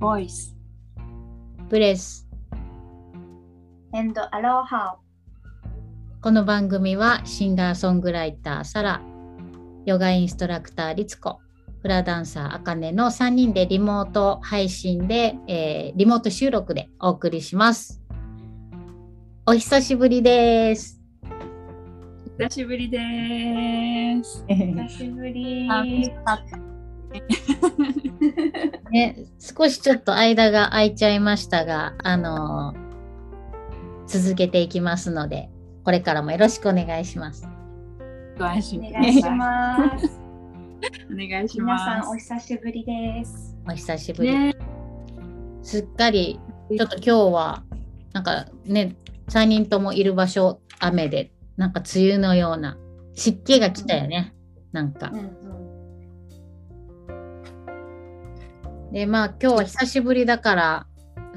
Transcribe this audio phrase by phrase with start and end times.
[0.00, 0.56] ボイス、
[1.68, 2.26] ブレス。
[3.92, 4.96] エンドアロハ。
[6.22, 9.02] この番組はシンガーソングライターサラ、
[9.84, 11.40] ヨガインストラクターリツコ、
[11.82, 18.00] フラダンサーあかねの3人でリモート配信で、えー、リモート収録でお送りします。
[19.44, 20.98] お久しぶりです。
[22.38, 22.98] 久しぶりで
[24.24, 24.46] す。
[24.48, 25.68] 久しぶり。
[28.90, 32.90] ね、少しちょっと間が空いちゃいましたが、あのー
[34.10, 35.48] 続けていきますので、
[35.84, 37.48] これからもよろしくお願いします。
[38.36, 40.20] ご安心お願いします。
[41.12, 42.34] お願いし皆さんおます。
[42.34, 43.56] 久しぶりです。
[43.68, 44.32] お久しぶり。
[44.32, 44.56] ね、
[45.62, 46.40] すっかり、
[46.76, 47.62] ちょっと今日は、
[48.12, 48.96] なんかね、
[49.28, 52.78] 3人ともいる場所、雨で、なんか梅雨のような
[53.14, 54.34] 湿気が来たよね。
[54.72, 55.36] なんかうん。
[58.92, 60.86] で、まあ今日は久しぶりだから、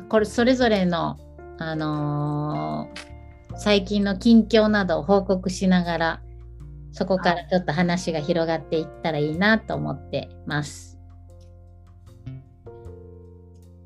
[0.09, 1.17] これそれぞれの、
[1.59, 3.13] あのー
[3.55, 6.21] 最近の近況などを報告しながら、
[6.91, 10.99] そこからちょっと話が広がっていったらいいなと思ってます。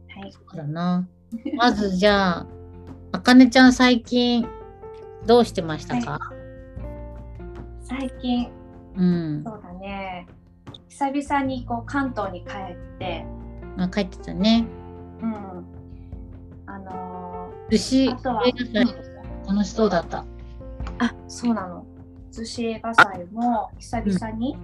[0.10, 0.32] はい。
[0.32, 1.08] そうだな。
[1.58, 2.48] まずじゃあ、
[3.12, 4.48] あかねちゃん最近
[5.26, 6.20] どうしてましたか、
[7.82, 8.50] 最近、
[8.96, 9.44] うん。
[9.46, 10.28] そうだね。
[10.88, 13.26] 久々にこう関東に帰って、
[13.78, 14.66] まあ、帰ってたね。
[15.22, 15.66] うん。
[16.66, 18.52] あの寿司映画祭
[19.48, 20.18] 楽しそうだった。
[20.18, 20.26] ー
[21.00, 21.86] あ、そうなの。
[22.32, 24.58] 寿司映画祭も久々に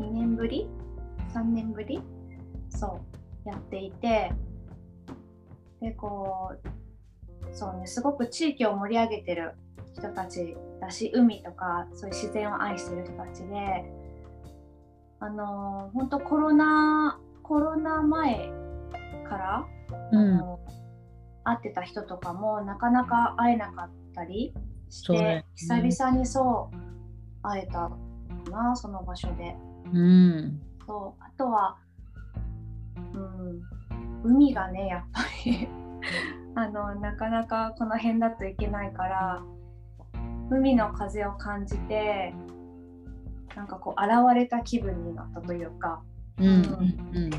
[0.00, 0.68] 2年ぶり
[1.34, 2.02] ?3 年ぶり？
[2.70, 2.98] そ
[3.44, 4.32] う、やっていて、
[5.80, 6.68] で、こう、
[7.52, 9.54] そうね、すごく地域を盛り上げてる
[9.94, 13.92] 人たちだし、海とかそういう自然を愛してる人たちで、
[15.20, 18.50] あのー、本当コロナ、コロナ前
[19.28, 19.66] から、
[20.12, 20.40] うん。
[21.44, 24.54] 会ってた人とかもなかなか会えなかったり
[24.88, 25.46] して、ね。
[25.56, 26.76] 久々にそう
[27.42, 27.96] 会えたか
[28.50, 29.56] なその場所で。
[29.92, 30.60] うん。
[30.86, 31.22] そう。
[31.22, 31.78] あとは、
[33.14, 33.62] うん、
[34.24, 35.68] 海がねやっぱり
[36.54, 39.42] あのなかなかこの辺だといけないから
[40.50, 42.34] 海の風を感じて
[43.56, 46.02] なんかこう現れた気分になったというか
[46.38, 46.46] うん。
[46.46, 47.30] うん。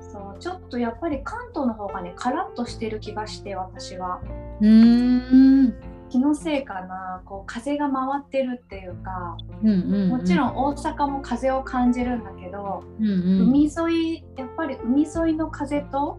[0.00, 4.20] そうちょっとやっぱり関東の方がねカラッとしてる気がして私は
[4.60, 4.68] うん。
[4.68, 5.74] うん。
[6.10, 9.68] 気のせいかなこう風が回ってるっていうかうん。
[9.68, 9.72] う
[10.06, 10.08] ん。
[10.08, 10.52] もちろん。
[10.52, 13.06] ん大阪も風を感じるんだけど、うん。
[13.06, 13.48] うん。
[13.48, 16.18] 海沿いやっぱり海沿いの風と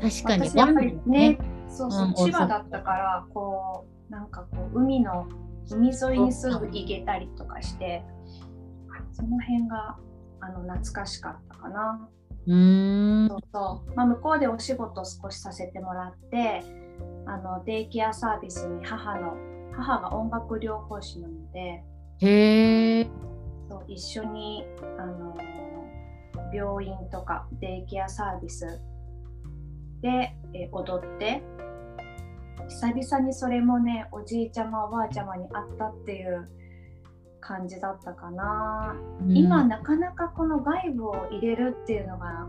[0.00, 0.48] 確かに。
[0.48, 5.28] 私やっぱりねそうそう、うん千葉だったからこうなんかこう海の
[5.70, 8.02] 海沿いにすぐ行けたりとかして
[9.12, 9.96] その辺が
[10.40, 12.08] あの懐かしかったかな。
[12.46, 13.36] うーんそ。
[13.36, 16.62] うそうまあ、向こうでお仕事を少しさせてもらって
[17.26, 19.36] あのデイケアサービスに母の
[19.72, 21.82] 母が音楽療法士なので
[22.20, 23.10] へえ。
[23.68, 24.64] そう一緒に
[24.98, 25.36] あの
[26.52, 28.80] 病院とかデイケアサービス
[30.00, 31.42] でえ踊って
[32.68, 36.48] 久々にそれもねおじいちゃまおばあちゃまに会ったっていう
[37.40, 38.94] 感じだったかな、
[39.28, 42.48] 今なかなかこの外部を入れるっていうのが。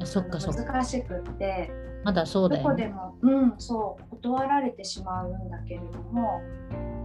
[0.00, 1.70] 難しくって。
[2.04, 2.70] まだそうどだよね。
[2.70, 4.08] こでも、うん、そう。
[4.22, 6.40] 断られてしまうんだけれども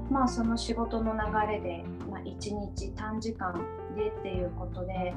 [0.09, 2.35] まあその仕事の流れで、まあ、1
[2.75, 3.53] 日短時間
[3.95, 5.13] でっていうことで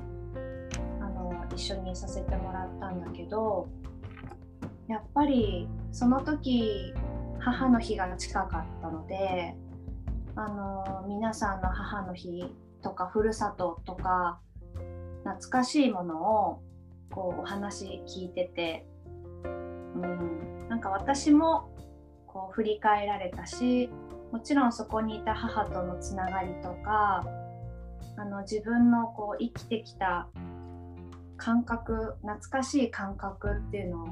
[1.00, 3.68] あの一緒にさせてもらったんだけど
[4.88, 6.92] やっぱりその時
[7.38, 9.56] 母の日が近かったので
[10.36, 12.44] あの皆さんの母の日
[12.82, 14.40] とかふるさととか
[15.24, 16.62] 懐かしいものを
[17.10, 18.86] こうお話聞いてて
[19.96, 21.70] うん、なんか私も
[22.26, 23.88] こう振り返られたし
[24.32, 27.24] もちろんそこにいた母とのつながりとか
[28.18, 30.28] あの自分のこう生きてきた
[31.36, 34.06] 感覚懐かしい感覚っていうのを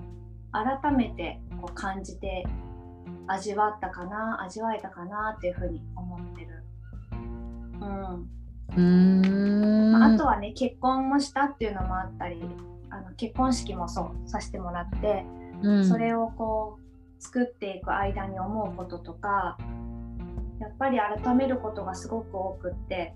[0.52, 2.44] 改めてこう感じて
[3.26, 6.64] 味わったかな味わえたかなっていうふうに思ってる。
[7.12, 8.28] うん
[8.70, 9.92] うーん。
[9.92, 12.40] まあ、あとはね結婚もしたっていうのもあったり
[12.90, 15.24] あの結婚式もそうさせてもらって
[15.64, 19.56] うん、それをこう作っていく間に思うこととか
[20.60, 23.14] やっぱり改めることがすごく多くって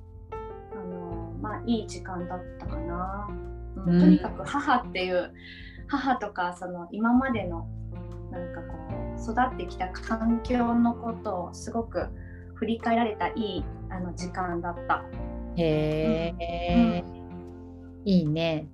[0.73, 3.49] あのまあいい時間だったかな、うん
[3.87, 5.33] うんとにかく母っていう
[5.87, 7.69] 母とかその今までの
[8.39, 8.77] なんかこ
[9.17, 12.07] う育ってきた環境のことをすごく
[12.55, 15.05] 振り返られたいいあの時間だった。
[15.57, 17.05] へえ、
[18.05, 18.69] いいね。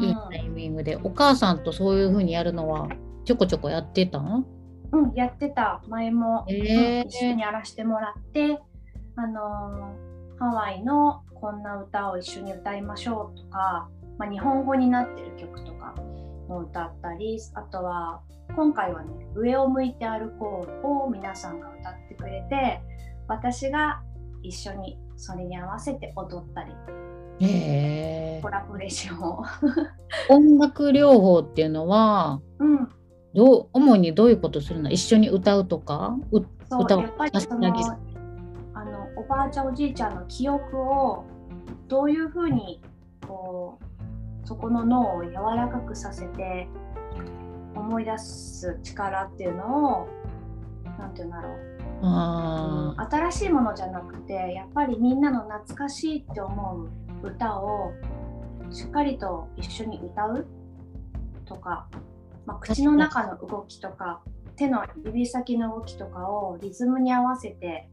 [0.00, 2.88] いいタイミングで、お母さんとそういう風にやるのは
[3.24, 4.44] ちょこちょこやってたの
[4.92, 5.82] うん、やってた。
[5.88, 8.60] 前も、一緒にやらせてもらって、
[9.16, 13.88] あのーハワイのこんな歌を一緒に歌いましょうとか、
[14.18, 15.94] まあ、日本語になってる曲とか
[16.48, 18.20] も歌ったりあとは
[18.54, 22.80] 今回はね「上を向いて歩こう」を皆さんが歌ってくれて
[23.28, 24.02] 私が
[24.42, 26.72] 一緒にそれに合わせて踊ったり
[27.40, 28.40] へえ。
[28.42, 29.42] コラボレーションを。
[30.28, 32.88] 音楽療法っていうのはうん。
[33.34, 34.90] どう主にどういうことするの？
[34.90, 36.16] 一緒に歌うとか？
[36.30, 37.66] う歌をやっぱりその
[38.74, 41.24] あのおばあちゃんおじいちゃんの記憶を
[41.88, 42.80] どういうふうに
[43.26, 43.93] こう
[44.44, 46.68] そこの脳を柔らかくさせて
[47.74, 50.08] 思い出す力っていうのを
[50.98, 56.88] なんていうんだろう、新しいものじゃなくてやっぱりみんなの懐かしいって思
[57.22, 57.92] う歌を
[58.70, 60.46] しっかりと一緒に歌う
[61.44, 61.88] とか、
[62.46, 64.20] まあ、口の中の動きとか
[64.56, 67.88] 手の指先の動きとかをリズムに合わせて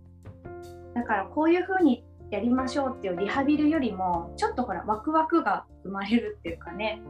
[0.94, 7.02] だからこういう風にやりましょうっていうリハビリよりもちょっとほらワクワクが生まれるっていうかね。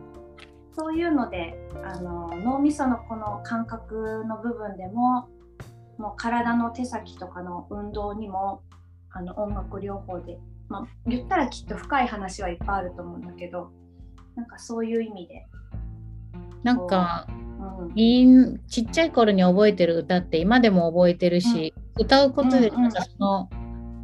[0.73, 5.27] そういうのであの脳みそのこの感覚の部分でも
[5.97, 8.61] もう体の手先とかの運動にも
[9.11, 10.37] あの音楽療法で、
[10.69, 13.69] まあ、言ったらきっと深い話はいっぱいあると思うんだけど
[14.35, 15.45] なんかそういう意味で、
[16.63, 22.91] なんかうん、ちっちゃい頃に覚えてる歌って今でも覚えてるし、歌うことでうんうんなん。
[22.91, 23.49] かその、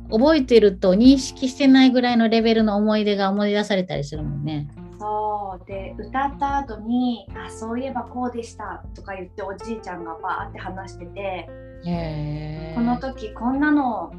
[0.09, 4.69] 覚えてると認識してないぐらいのレベルの思い出が思い出されたりするもんね。
[4.99, 11.49] そうで歌った後に「あそういえばこうでした」とか言っておじいちゃんがバーって話してて。
[11.83, 14.11] この時こんなの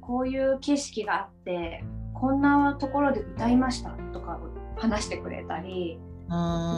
[0.00, 1.84] こういう景色があって
[2.14, 4.38] こんなところで歌いましたとか
[4.76, 5.98] 話してくれたり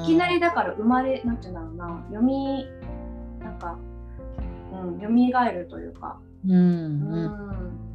[0.03, 2.67] いきなりだから生まれなんていうんだろうな読み
[3.41, 3.79] なんか、
[4.73, 5.07] うん、蘇
[5.53, 7.88] るというか、うんううん。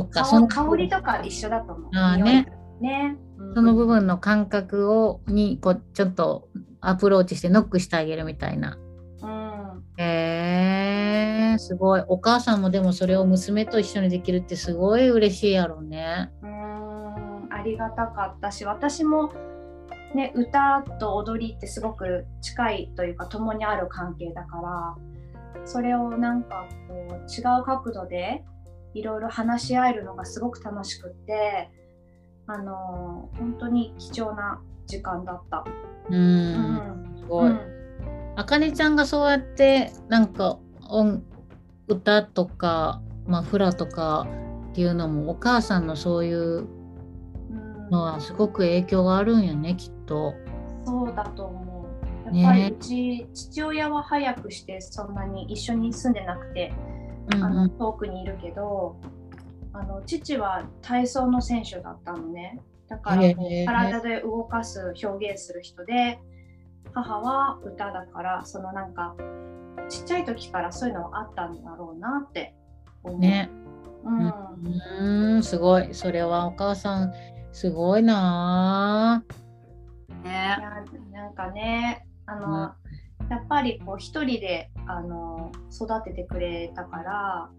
[0.00, 1.90] ん、そっか、その香香りとか一緒だと思う。
[1.94, 6.48] あーねね、うんその部分の感覚をにこうちょっと
[6.80, 8.76] アプローチしてノックしてあげるみたいな。
[9.22, 12.04] うんへえすごい。
[12.08, 16.32] お母さんもでもそれを娘と一緒にできるってすごい嬉しいやろうね。
[16.42, 19.32] うーんありがたかったし私も、
[20.14, 24.96] ね、歌と踊りってすごく近いというか共にある関係だから
[25.64, 28.42] それをなんかこう違う角度で
[28.94, 31.70] いろいろ話し合えるのがすごく楽しくって
[32.46, 35.64] あの本当に貴重な時間だった。
[36.10, 36.14] う。
[36.14, 37.52] うんんすごい。
[38.36, 40.58] あかねちゃんがそうやってなんか
[40.88, 41.22] 音
[41.88, 44.26] 歌とか、まあ、フラとか
[44.70, 46.66] っていうのもお母さんのそういう
[47.50, 50.34] うんのはすごく影響があるんよねきっと。
[50.84, 51.86] そうだと思
[52.32, 52.36] う。
[52.36, 56.91] やっぱりねうち、父親は早くしてそんなに一緒に住んでなくて、うん
[57.30, 58.96] あのうん遠くにいるけど
[59.72, 63.22] あの父は体操の選手だったのねだから
[63.66, 66.18] 体で動かす表現する人で
[66.92, 69.14] 母は歌だからそのなんか
[69.88, 72.54] ちっちゃい時からそういうのはあったんだろうなって
[73.02, 73.18] 思う。
[73.18, 73.50] ね。
[74.04, 75.94] うんうーんすごい。
[75.94, 77.12] それはお母さん
[77.52, 80.28] すごいなぁ。
[80.28, 80.58] いや
[81.12, 82.74] なんかねあの、
[83.28, 87.50] やっぱりこう一人であの育ててくれたから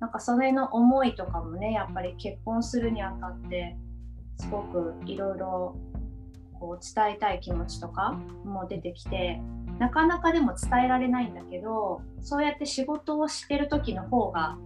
[0.00, 3.76] なんかそれの思いとかもねやっぱり結婚するにあたって
[4.38, 5.76] すごくいろいろ
[6.58, 8.12] こう伝えたい気持ちとか
[8.44, 9.40] も出てきて
[9.78, 14.58] なかなかでも伝えられないんだけどそうやって仕事をしてる時の方が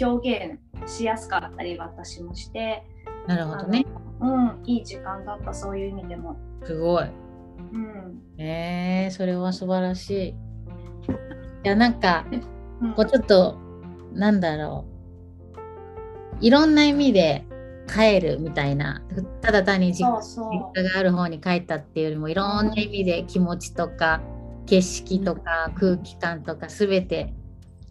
[0.00, 2.84] 表現しやすかったり私もして、
[3.26, 3.84] あなるほどね。
[4.20, 6.36] うん、いい時間だったそういう意味でも。
[6.62, 7.08] すごい。
[7.58, 8.22] うん。
[8.38, 10.28] えー、それは素晴らしい。
[10.28, 10.34] い
[11.64, 12.26] やなんか
[12.80, 12.94] うん。
[12.94, 13.58] こうちょっと
[14.12, 14.94] なんだろう。
[16.40, 17.44] いろんな意味で
[17.86, 19.02] 帰るみたいな。
[19.40, 20.06] ただ単に実
[20.74, 24.20] 家がある方に帰ったっていうよりもいろんな意味で気持ちとか
[24.66, 27.32] 景色とか空気感とか全て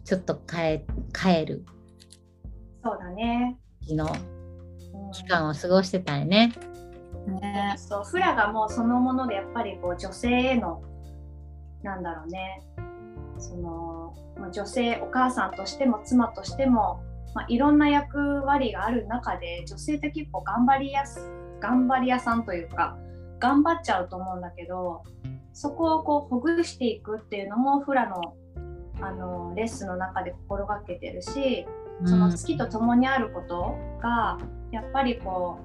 [0.04, 1.64] ちょっと変え帰る。
[2.82, 3.58] そうだね。
[3.80, 5.10] 日のうん。
[5.12, 6.52] 期間を過ごしてたよね。
[7.32, 7.74] ね。
[7.76, 10.82] そうフラがもうそのものでやっぱりこう女性への
[11.82, 12.62] なんだろうね。
[13.38, 17.02] そのまあ女性お母さんとしても妻としても、
[17.34, 22.96] まあ、いろんな役割がある中で女性って結構頑張りやす頑張り屋さんというか
[23.40, 25.02] 頑張っちゃうと思うんだけど
[25.52, 28.34] そこをこうほぐしていくっていうのもフラの
[29.00, 31.66] あのレッスンの中で心がけてるし
[32.04, 34.38] その月と共にあることが
[34.70, 35.58] やっぱりこ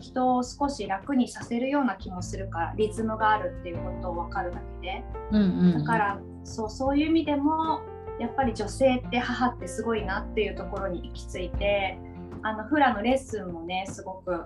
[0.00, 5.04] 人を少し楽にさせるような気もするからリズムがあるっていうことを分かるだけで。
[5.32, 7.80] うんうん、だからそうそういう意味でも
[8.18, 11.98] やっぱり女性って母ってすごいなっていうところに行き着いて
[12.42, 14.44] あのフラのレッスンもねすごく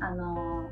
[0.00, 0.68] あの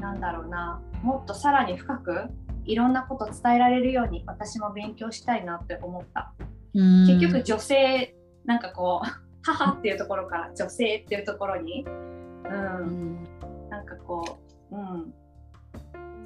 [0.00, 2.30] なんだろうなもっとさらに深く
[2.64, 6.32] いろんなこと伝えられるように私も勉強したいなって思った。
[6.74, 7.06] うん。
[7.06, 8.14] 結局女性
[8.44, 9.08] なんかこう
[9.42, 11.86] 母っていうところから女性っていうところに、
[12.44, 12.48] う
[12.84, 13.18] ん、
[13.68, 14.38] なんかこ
[14.70, 15.12] う、うん、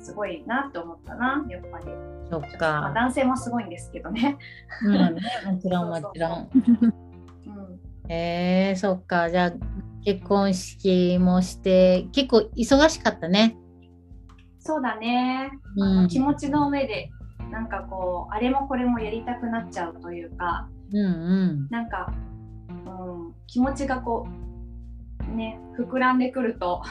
[0.00, 1.86] すごいなって思ったなやっぱり、
[2.30, 2.92] そっまあ、か。
[2.94, 4.36] 男性もすごいんですけどね、
[4.82, 4.92] うん。
[4.92, 6.50] ね、 もちろんもちろん。
[8.06, 9.30] うん、えー、そっか。
[9.30, 9.52] じゃあ
[10.04, 13.56] 結婚式もして結構忙しかったね。
[14.58, 16.08] そうだね、うん。
[16.08, 17.10] 気持ちの上で
[17.50, 21.68] なんかこうあれもこれもやりたくなっちゃうというかうんうん。
[21.70, 22.12] なんか、
[22.68, 24.53] うん、気持ちがこう
[25.34, 26.82] ね膨らんでくると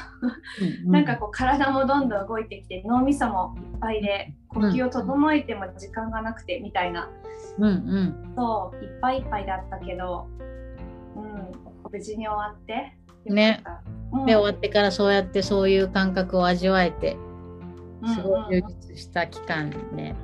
[0.88, 7.10] うなんかこう体もどんどん動いてきて脳みそもいっぱいで呼吸を整えても時間がなくてみたいな、
[7.58, 8.34] うんうん。
[8.36, 10.28] そういっぱいいっぱいだったけど、
[11.16, 11.52] うん、
[11.92, 13.64] 無事に終わってね。
[13.66, 17.18] うんで終わってからそうやってそういう感覚を味わえて
[18.06, 20.16] すごい充うんうん実した期間ね。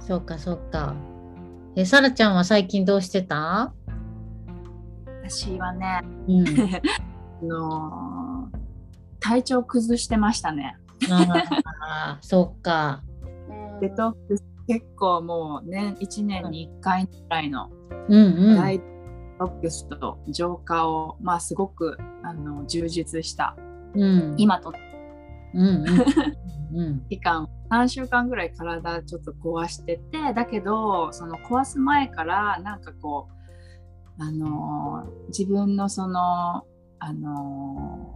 [0.00, 0.94] そうかそうか。
[1.74, 3.74] え、さらちゃんは最近どうしてた？
[5.28, 6.48] 私はね、うん。
[6.48, 6.80] あ
[7.42, 8.56] のー
[9.18, 10.76] 体調崩してましたね。
[11.10, 11.26] あ
[11.80, 13.02] あ、そうか。
[13.48, 17.70] うんデトックス結構もうね、1年に1回ぐらいの
[18.08, 18.56] うんうん。
[18.56, 18.84] 大デ
[19.38, 23.56] トックスと浄化を、まあすごくあの充実した
[23.94, 24.72] うん、今と
[25.54, 33.35] うんうんうん 期間3週間ぐらい体ちょっと壊しててだけどその壊す前からなんかこう
[34.18, 36.64] あのー自分のその
[36.98, 38.14] あの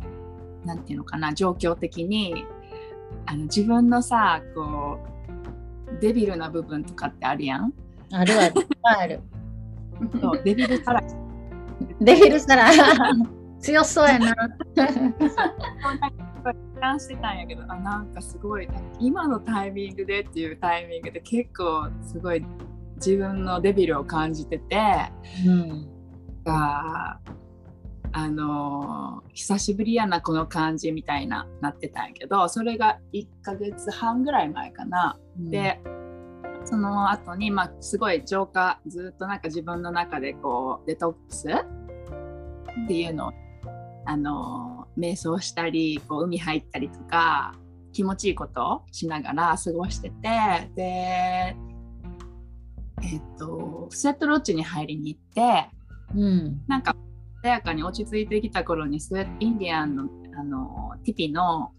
[0.65, 2.45] ーなんていうのかな状況的に
[3.27, 4.99] あの自分のさこ
[5.89, 7.73] うデビルな部分とかってあるやん？
[8.13, 8.55] あるある。
[8.83, 9.21] ある。
[10.21, 11.03] そうデビルから
[12.01, 12.71] デビルサラ
[13.61, 14.35] 強そうやな。
[16.81, 18.67] 感してたんやけどあなんかすごい
[18.99, 22.43] 今のタイミングでっていうタイミングで結構すごい
[23.05, 25.13] 自分のデビルを感じてて
[25.47, 25.89] うん。
[26.45, 27.21] が
[28.13, 35.19] あのー久しぶりやなこの感じみたいななってたんやけどそれが1ヶ月半ぐらい前かな。
[35.39, 35.81] で
[36.65, 43.33] その後にまあすごい浄化ずっとなんか自分の中でこうデトックスっていうのを
[44.05, 47.55] あの瞑想したりこう海入ったりとか
[47.93, 51.57] 気持ちいいことをしながら過ごしててで
[53.03, 55.71] えっ、とスウェットロッジに入りに行って
[56.15, 56.63] うん。
[56.67, 56.95] なんか
[57.43, 61.73] 穏やかに落ち着いてきた頃にスウェインディアンのあのティピの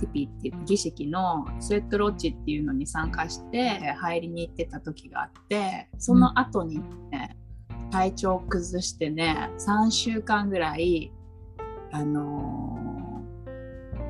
[0.00, 7.36] ティピっていう儀式のスウェットロッジっていうのに参加して入りに行ってた時があってその後にね、
[7.90, 11.10] 体調を崩してね3週間ぐらい
[11.90, 12.88] あのー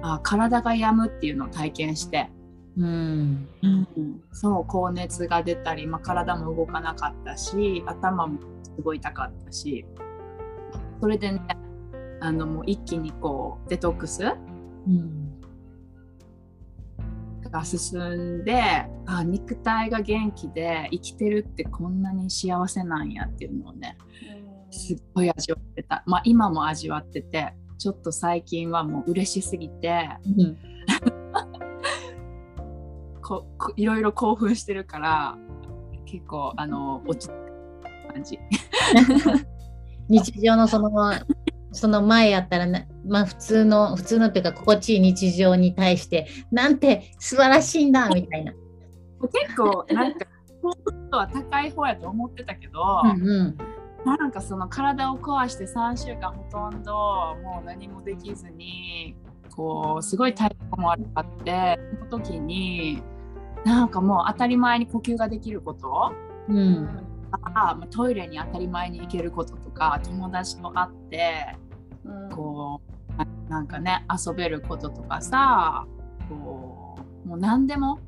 [0.02, 2.30] あ体が病むっていうのを体験して、
[2.78, 3.48] うん。
[4.32, 9.84] そう高熱が出たり、まあ、体も動かなかったし頭もすごい痛かったし
[11.00, 11.42] それでね
[12.20, 15.24] あのもう一気にこうデトックスうん。
[17.50, 18.60] が進んで
[19.06, 23.96] あ肉体が元気で生きてるってこんなに幸せなんやっていうのをね
[24.70, 30.58] すっごい味わってたまあ今も味わっててちょっと最近はもう嬉しすぎてうん。
[33.28, 35.36] ここいろいろ興奮してるから
[36.06, 37.30] 結構あの落ち
[38.10, 38.38] 感じ。
[40.08, 40.90] 日常のその
[41.72, 48.54] その前やったらな、まあ、普通の普通のっていうか心地いい日常に対してなんて素晴らしいんだみたいな。
[49.20, 50.24] 結構なんか
[50.62, 53.58] 幸福度は高い方やと思ってたけど、うんうん
[54.06, 56.94] なんかその体を壊して3週間ほとんど
[57.42, 59.16] もう何もできずに
[59.50, 63.02] こうすごい体力も悪かってその時に
[63.64, 66.12] なんかもう当たり前に呼吸ができること。
[66.48, 66.88] うん。
[67.30, 71.56] あまあトイレに当たり前に行けることとか友達と会って
[72.04, 72.30] うん。
[72.30, 75.86] こうななんかね遊べることとかさ
[76.28, 77.98] こうもう何でも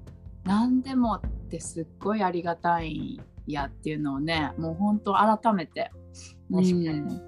[0.45, 7.21] 何でもってすっごいありがたいんやっていうのをねもう本当改めて、うん確かに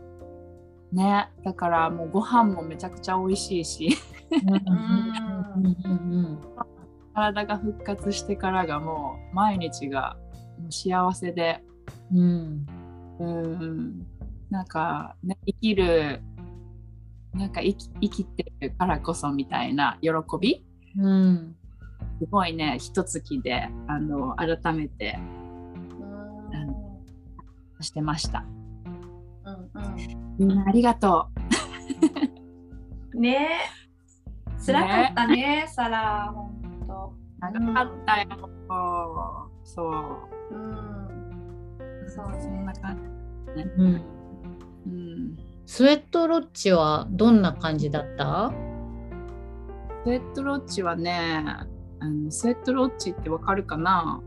[0.93, 3.97] ねだからもうご飯もめちゃくちゃ美味しいし。
[4.31, 5.77] うん。
[5.85, 6.41] うん
[7.15, 10.17] 体が復活してからがもう毎日が
[10.59, 11.63] もう幸せで。
[12.13, 12.67] うん。
[13.19, 14.07] うん。
[14.51, 16.23] なんか、ね、生きる
[17.35, 20.65] なんか生き生きてるからこそみたいな喜び。
[20.99, 21.57] うん。
[22.19, 25.19] すごいね一月であの改めて
[27.83, 28.45] してました。
[29.45, 29.71] うん
[30.39, 31.29] みんなありがと
[33.13, 33.19] う。
[33.19, 33.49] ん、ね。
[34.59, 36.33] え辛かったねサラ。
[37.51, 38.29] 長かったよ。
[39.65, 40.55] そう。
[40.55, 41.09] うん
[42.09, 42.99] そうそんなね感
[43.57, 43.63] じ。
[43.63, 44.03] うん。
[44.87, 45.37] うん。
[45.67, 48.53] スウェットロッチはどんな感じだった？
[50.05, 51.45] スウェットロッチはね、
[52.01, 54.21] あのスウェットロッチってわかるかな？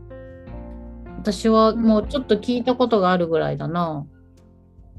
[1.18, 4.06] 私はもうちょっと聞いたことがあるぐらいだな。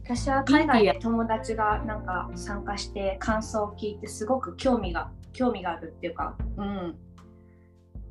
[0.04, 6.96] 私は海外で友達がなんか参加して感想を聞いてすごく興味が興味があるっていうか、うん、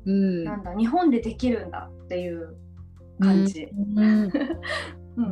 [0.07, 0.43] うん。
[0.45, 2.55] なんだ日本でできるんだっていう
[3.19, 3.69] 感じ。
[3.75, 3.99] うん。
[3.99, 4.29] うん
[5.17, 5.31] うん。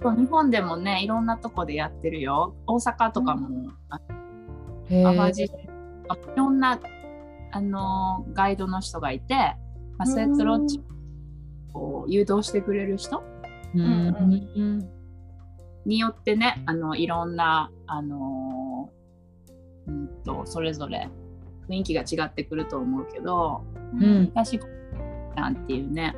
[0.00, 2.54] そう日本でもね、いろんなとこでやってるよ。
[2.66, 4.00] 大阪とかも、あ
[4.88, 5.42] へ淡路。
[5.42, 5.50] ーい
[6.36, 6.78] ろんな、
[7.50, 9.34] あのーガイドの人がいて、
[9.98, 10.80] まあ、スウェットロッチ
[11.74, 13.22] を誘導してくれる人。
[13.74, 13.82] うん。
[13.82, 14.88] うん。
[15.84, 21.08] によってね、あのいろんな、あのーうんと、それぞれ
[21.68, 24.30] 雰囲気が違ってくると思うけど、うん。
[24.34, 24.58] 私
[25.36, 26.14] なんていうね、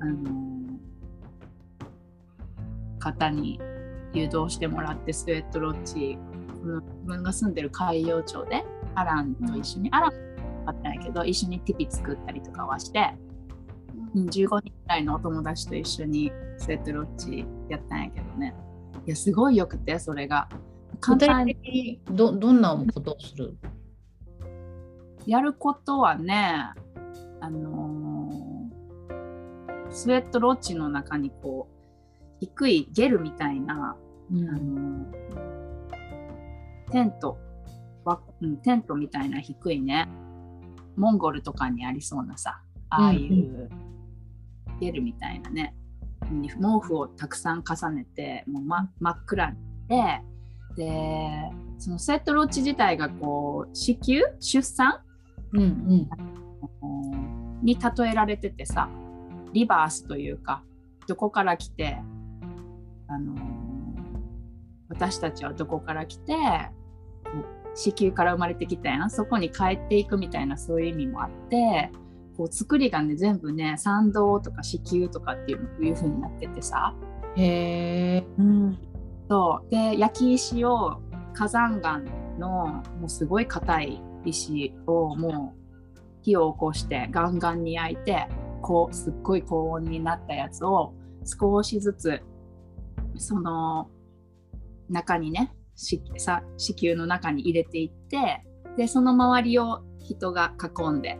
[0.00, 0.56] あのー
[2.98, 3.60] 方に
[4.12, 6.18] 誘導してもらってスウェットロッチ
[6.60, 10.12] この自分が住んでる海陽町でアランと一緒に、アラン
[10.64, 13.14] はってないけど一緒にティピ作ったりとかはして、
[14.14, 18.54] うん、15人くらいのお友達と一緒にスウェットロッチやったんやけどね。
[19.06, 20.48] いやすごいよくてそれが。
[20.98, 23.56] 簡単にどどんなことをする？
[25.26, 26.72] やることはね
[27.40, 28.46] あのー
[29.90, 31.76] スウェットロッチの中にこう
[32.40, 33.96] 低いゲルみたいな、
[34.30, 37.38] うあのーテント
[38.04, 40.08] わ、うん、テントみたいな低いね
[40.96, 43.68] モンゴルとかにありそうなさああいう
[44.80, 45.74] ゲルみたいなね、
[46.30, 50.22] に毛布をたくさん重ねてもう、ま、真っ暗にして
[50.76, 51.30] で
[51.78, 55.00] そのスウェットロッチ自体がこう子宮出産？
[55.56, 56.08] うん
[56.82, 56.86] う
[57.60, 57.60] ん。
[57.62, 58.88] に例えられててさ
[59.52, 60.62] リバースというか
[61.06, 61.98] どこから来て、
[63.08, 63.56] あのー
[64.88, 66.32] 私たちはどこから来て
[67.74, 69.10] 子宮から生まれてきたやん。
[69.10, 71.90] そこに帰っていくみたいなそういう意味もあって
[72.36, 76.94] こう作りがね全部ね産道とか子宮とかっていういう風になっててさ、
[77.36, 78.24] へえ
[79.28, 79.70] そう。
[79.70, 81.02] で焼き石を
[81.34, 81.98] 火山岩
[82.38, 85.66] のもうすごい硬い石をもう
[86.22, 88.28] 火を起こしてガンガンに焼いて
[88.62, 90.92] こうすっごい高温になったやつを
[91.24, 92.20] 少しずつ
[93.16, 93.88] その
[94.90, 96.00] 中にね子
[96.80, 98.42] 宮の中に入れていって
[98.76, 101.18] でその周りを人が囲んで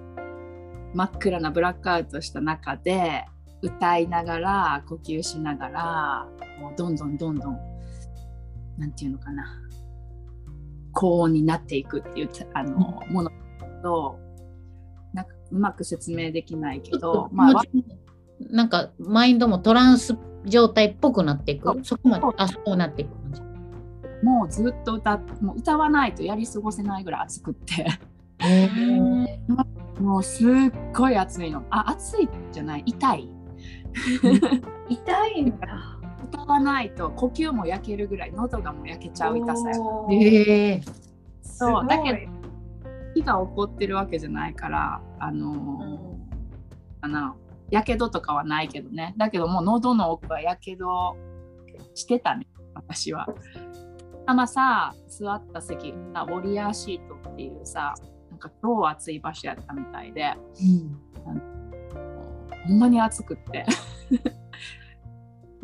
[0.95, 3.25] 真っ暗なブラックアウトした中で
[3.63, 6.27] 歌いながら呼吸しながら
[6.61, 7.59] もうどんどんどんどん
[8.79, 9.66] なんていうのかな。
[10.97, 13.31] 高温になっていくっていうあのもの
[13.83, 14.19] と
[15.13, 17.63] なんかうまく説明できないけど、まあ、わ
[18.41, 21.85] なんかマインドもトランス状態っぽくなっていく。
[21.85, 23.43] そこまであそうなっていく感じ。
[24.23, 27.83] もうずっと歌っもう歌わないとやり過ごせないぐらい暑くって。
[28.39, 28.71] へえ
[30.01, 30.51] もうすっ
[30.95, 31.63] ごい暑いの。
[31.71, 33.29] あ暑いじゃない痛い。
[34.89, 35.96] 痛いんだ。
[36.25, 39.81] 歌わないと呼吸も焼けるぐらい喉がもう焼けちゃう痛さや。
[39.81, 40.83] おー。
[41.43, 41.87] そう。
[41.87, 42.27] だけどす
[43.15, 46.27] 火が起こってるわけじゃないからあの
[47.71, 49.15] やけどとかはないけどね。
[49.17, 51.17] だけどもう喉の奥はやけど
[51.95, 53.27] してたね私は。
[54.27, 57.95] あまさ座った席がウォリアーシートっていうさ
[58.31, 60.35] なんか超暑い場所やったみたいで。
[60.61, 61.01] うん。
[62.67, 63.65] ほんまに暑くって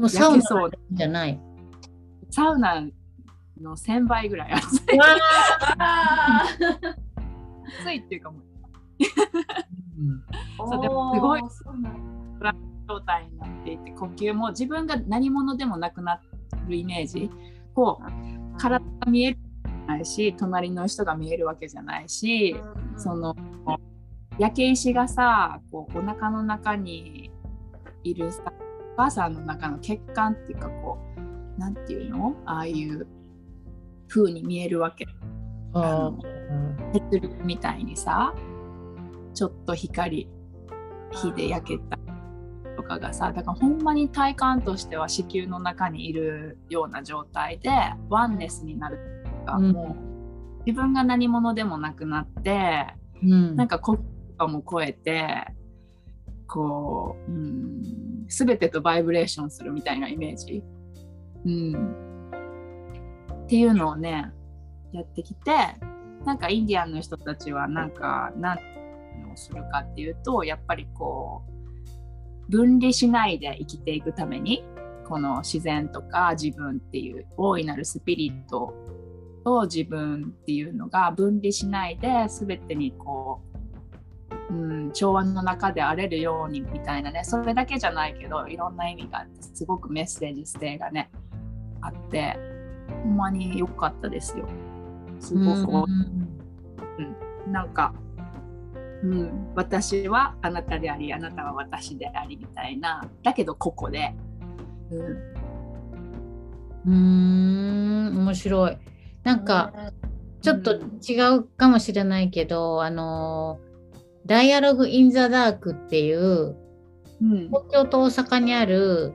[0.03, 0.43] もうサウナ
[0.91, 1.41] じゃない。
[2.29, 2.81] サウナ
[3.61, 4.81] の1000倍ぐらい暑い
[5.79, 6.43] あ
[7.83, 8.43] 暑いっていうかもう。
[10.67, 11.43] ーそうでもすごい。
[12.89, 16.21] 状態になっていて呼吸も自分が何者でもなくな
[16.67, 17.31] るイメージ。
[17.73, 22.57] こう体が見えるわけじゃないし隣の人が見えるわけじゃないし
[22.97, 23.37] その
[24.37, 27.31] 焼け石がさこうお腹の中に
[28.03, 28.43] いるさ
[28.95, 30.99] お母さんの中の血管っていうかこ
[31.57, 32.37] うなんていうの？
[32.47, 33.07] ああいう
[34.09, 35.07] 風に見えるわけ。
[35.75, 36.13] あ
[36.93, 38.35] 血流みたいにさ
[39.33, 40.29] ちょっと光
[41.11, 41.99] 火で焼けた
[42.77, 47.71] とかがさだからほんまに体感としては子宮の中にいるような状態で
[48.11, 48.99] ワンネスになる
[49.47, 52.87] かもう自分が何者でもなくなって、
[53.23, 53.57] うん。
[53.57, 54.05] なんか国と
[54.39, 55.47] かも超えて
[56.53, 57.83] こう、うん、
[58.29, 60.63] 全てとバイブレーションするみたいなイメージ、
[61.47, 62.31] うん、
[63.45, 64.31] っていうのをね
[64.93, 65.51] やってきて
[66.27, 68.59] なんかインディアンの人たちはなんか何
[69.33, 74.63] をするかっていうとやっぱりこう分離しないで生きていくために
[75.09, 78.75] この自然とか自分っていう大いなるスピリット
[79.43, 83.52] と自分っていうのが分離しないで全てにこう、
[84.51, 91.11] うん、調和の中で荒れるようにみたいなねそれだけじゃないけどいろんな意味があってすごくメッセージ性がね
[91.81, 92.37] あって
[93.03, 94.47] ほんまに良かったですよ。
[95.19, 95.87] すごく、
[97.49, 97.95] なんか、
[99.03, 104.15] うん、私はあなたでありあなたは私でありみたいなだけどここで、
[104.91, 105.01] うん、
[106.87, 108.79] うーん面白い。
[109.23, 109.73] なんか
[110.43, 113.61] ちょっと違うかもしれないけど、あの
[114.27, 116.57] 「ダイアログ・イン・ザ・ダーク」っていう
[117.23, 117.47] うん。
[117.49, 119.15] 東京と大阪にある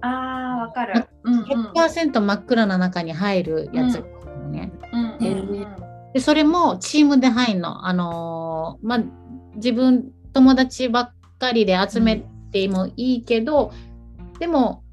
[0.00, 1.06] ああ、わかる。
[1.24, 1.44] うんうん。
[1.72, 4.02] 100%真っ暗な中に入るやつ。
[4.50, 4.72] ね。
[4.92, 5.00] うん。
[5.00, 7.86] うんうんでそれもチームで入るの。
[7.86, 9.02] あのーまあ
[9.56, 13.72] 自分友達ばっかりで集めてもいいけど、
[14.38, 14.84] でも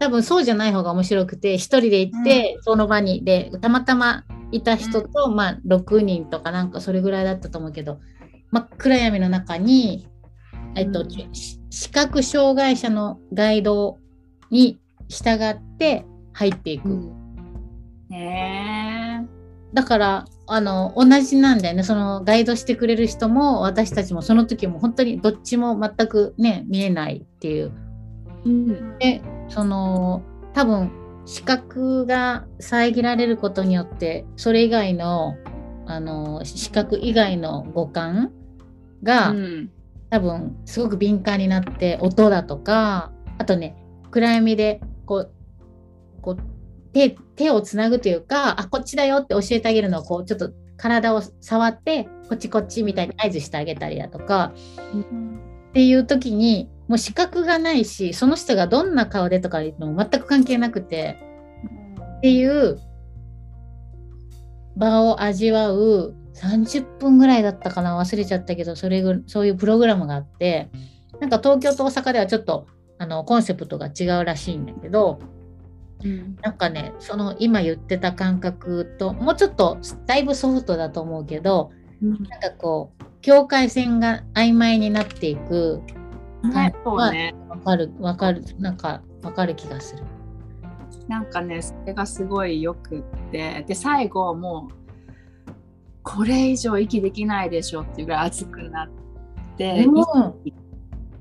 [0.00, 3.24] 多分そうじゃない方が面白くて一人で行って、その場に。
[3.24, 8.00] でたまたまいた人と、まあ6人とかなんかそれぐらいだったと思うけど
[8.50, 10.08] 真っ暗闇の中に、
[10.74, 11.08] えっとうん。
[11.34, 13.98] し視覚障害者のガイド
[14.50, 16.88] に従って入っていく。
[18.08, 19.26] ね
[19.74, 21.82] だからあの同じなんだよね。
[21.82, 27.72] そのガイドしてくれる人も私たちもその時も本当にどっちも全くね見えないっていう。
[28.46, 28.98] え、うん。
[28.98, 30.22] でその
[30.54, 30.90] 多分
[31.26, 35.36] 視覚が遮られることによってそれ以外の
[35.86, 38.32] あの視覚以外の五感
[39.02, 39.70] が、うん。
[40.10, 43.76] 多分すごく敏感になって音だとかあとね
[44.10, 45.32] 暗闇でこう
[46.22, 46.38] こう
[46.92, 54.52] 手手をつなぐというかあこっちだよって教えてあげるのをこうちょっと体を触ってこっちこっちみたいに合図してあげたりだとか
[55.70, 61.18] っていう時にもう視覚がないしその人がどんな顔でとかいうのも全く関係なくて
[62.18, 62.78] っていう
[64.76, 70.70] 場を味わう30分ぐらいだったかな忘れちゃったけどそれぐそういうプログラムがあって
[71.20, 72.66] なんか東京と大阪ではちょっと
[72.98, 75.18] あのコンセプトが違うらしいんだけど
[76.04, 76.36] うん。
[76.42, 81.70] なんかねその今言ってた感覚ともうちょっとだいぶソフトだと思うけど
[82.00, 85.82] なんかこう境界線が曖昧になっていく
[86.44, 87.34] ねそうね。
[87.48, 90.04] わかるわかるなんかわかる気がする。
[91.08, 94.77] なんかねそれがすごいよくってで最後もう
[96.08, 98.88] これ以上息できないでしょっていうぐらい熱くなっ
[99.58, 100.34] て、うん。
[100.44, 100.56] 息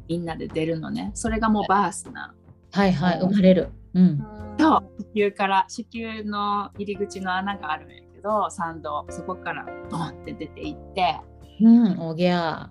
[0.07, 1.11] みんなで出るのね。
[1.13, 2.33] それがもうバースな。
[2.71, 3.69] はいはい生まれる。
[3.93, 4.19] うん。
[4.57, 11.19] と子宮から子宮の入り口の穴があるんやけど参道そこからドンって出ていって。
[11.59, 12.69] うん、おぎゃ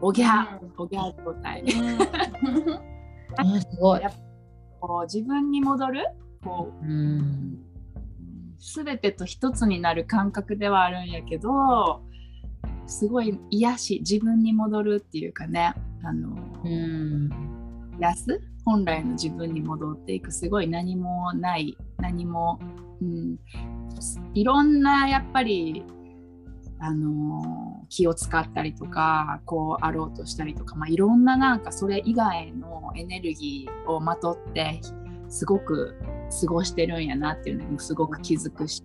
[0.00, 0.72] おぎゃうん。
[0.78, 2.80] おぎゃ状態 ー。
[3.36, 4.00] あすごい。
[4.80, 6.04] こう自分に戻る？
[6.42, 6.84] こう。
[6.84, 7.69] うん。
[8.60, 12.02] 全てと一つになる感覚ではあるんやけど
[12.86, 17.30] すごい癒し自分に戻るっていうかねあの、うん。
[18.00, 22.58] 癒す本来の自分に戻っていくすごい何もない何も、
[23.00, 23.36] うん、
[24.34, 25.84] いろんなやっぱり
[26.78, 34.80] あの気を使ったりとかこうあろうとしたりとか、まあ、いろんななんかそれ以外のエネルギーをまとって
[35.30, 35.96] すごく
[36.40, 38.82] 過ごしてるんやなっていうのにもすごく気づくし、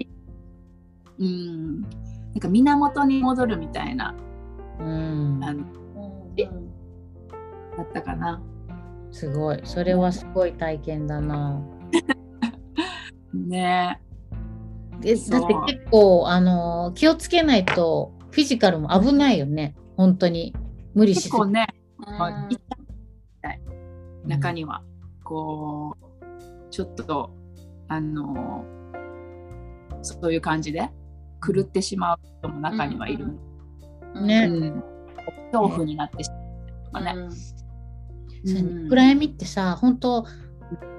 [1.19, 4.15] うん、なんか源に戻るみたいな。
[4.79, 5.43] うん。
[5.43, 5.65] あの
[6.37, 6.45] え？
[6.45, 8.41] だったかな。
[9.11, 9.59] すごい。
[9.63, 11.61] それはすごい体験だな。
[13.33, 14.01] ね。
[15.01, 15.41] でそう。
[15.41, 19.75] だって結構あの気をつけないとフィジカルも危ないよね。
[19.97, 20.53] 本当に。
[20.93, 21.67] 無理し結構ね、
[21.99, 22.03] う
[24.25, 24.29] ん。
[24.29, 24.81] 中には。
[25.23, 26.05] こう
[26.75, 27.31] ちょっと
[27.87, 28.65] あの
[30.01, 30.89] そういう感じで
[31.41, 33.27] 狂ってしまう人も中にはいる、
[34.21, 34.47] ね。
[34.51, 34.83] うん。
[35.53, 36.29] 恐怖になってし
[36.91, 37.29] まうとかね。
[38.43, 38.89] そううん。
[38.89, 40.25] 暗闇ってさ本当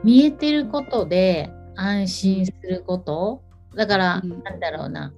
[0.03, 3.43] 見えてることで安心すること。
[3.77, 4.43] だから、うん。
[4.43, 5.13] なんだろうな。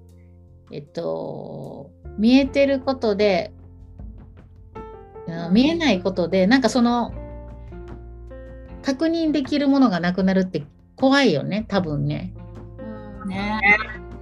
[0.73, 3.53] えっと見えてることで
[5.29, 7.12] あ見えないことでなんかその
[8.88, 10.64] 確認できるものがなくなるって
[10.96, 12.33] 怖いよね多分ね。
[13.22, 13.29] うん。
[13.29, 13.61] ね。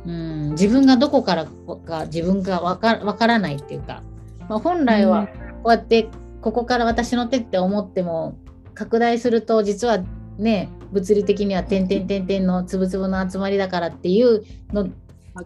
[0.04, 4.02] うん、自分がどこからか自分がわかわからないっていうか、
[4.48, 5.28] まあ、本来は
[5.62, 6.08] こうやって
[6.40, 8.38] ここから私の手って思っても
[8.74, 9.98] 拡大すると実は
[10.36, 14.88] ね物理的には点々点々のつぶつぶの集まりだからっていうの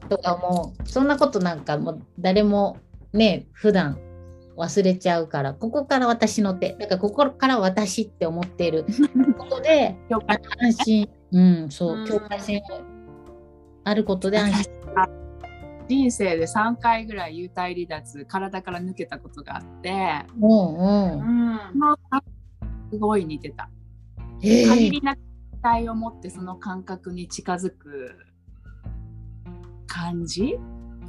[0.08, 2.78] とかもそんなことなんかもう誰も
[3.12, 3.98] ね普段
[4.60, 8.84] 忘れちゃうからここから私の手だからここから私って思っている
[9.38, 9.96] ことで
[10.58, 11.08] 安心。
[11.32, 12.06] うんそううん。
[12.06, 12.62] 境界線
[13.84, 14.72] あることで安心。
[15.88, 19.90] 人生で3回ぐらい幽体離脱体から抜けたことがあって。
[20.40, 21.54] うんううん。
[21.54, 21.96] んその
[22.92, 23.70] すごい似てた。
[24.42, 25.22] えー限りなく期
[25.62, 28.14] 待を持ってその感覚に近づく
[29.86, 30.58] 感じ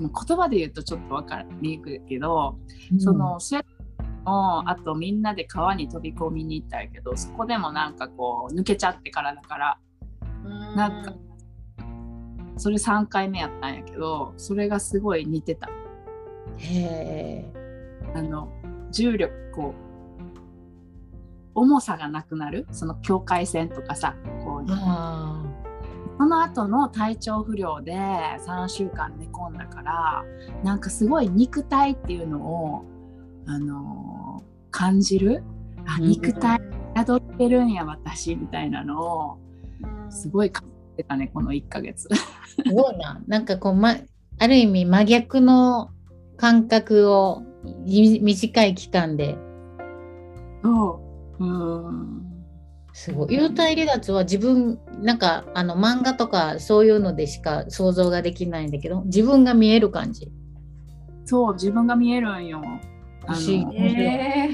[0.10, 2.58] 言葉で言うとちょっと分かりにくいけど、
[2.98, 3.64] そのスウェ
[4.24, 9.78] もあとみんなで川に飛び込みに行ったけどそこでもなんかこう抜けちゃってからだから
[10.76, 11.14] なんか
[12.58, 15.70] それ3回目やったんやけどそれがすごい似てた。
[16.58, 17.54] へえ
[18.14, 18.50] あの
[18.92, 19.82] 重力こう
[21.56, 22.68] 重さがなくなる？
[22.72, 25.41] その境界線とかさこうあ
[26.22, 30.24] その後の体調不良で3週間寝込んだから
[30.64, 32.86] なんかすごい肉体っていうのを、
[33.48, 35.44] あのー感じる？
[35.88, 36.62] あうん肉体
[36.96, 39.38] 宿ってるんや私みたいなのを
[40.12, 42.08] すごい感じてたねこの1ヶ月。
[42.08, 43.20] ーすごいな。
[43.26, 43.96] なんかこう、ま、
[44.38, 45.90] ある意味真逆の
[46.38, 47.42] 感覚を
[47.88, 49.40] み短い期間で。
[50.64, 51.02] そ
[51.40, 51.44] う。
[51.44, 52.31] うん
[52.94, 53.38] すごい。
[53.38, 60.32] 幽体離脱は自分なんかあの漫画とかそういうのでしか想像ができないんだけど自分が見える感じ。
[61.26, 62.62] そう自分が見えるんよ。
[63.26, 64.50] あ不思議のえ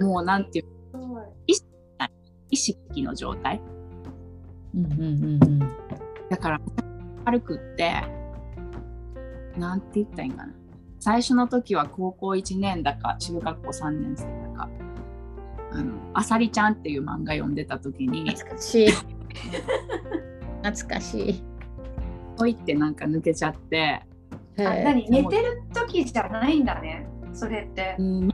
[0.00, 0.66] もうなんていう
[2.50, 3.60] 意識の状態。
[4.74, 5.58] うんうんうんうん。
[6.28, 6.60] だから
[7.24, 8.02] 軽くって
[9.56, 10.52] なんて言ったらいいんかな。
[10.98, 14.70] 最初の時は高校1年だか中学校3年生だか
[15.74, 18.88] あのあさりちゃんっていう漫画読んでた時に懐かしい。
[20.62, 21.42] 懐かしい。
[22.38, 24.02] ほいってなんか抜けちゃって、
[24.58, 25.10] あ何？
[25.10, 27.96] 寝てる時じゃないんだねそれって。
[27.98, 28.28] うん。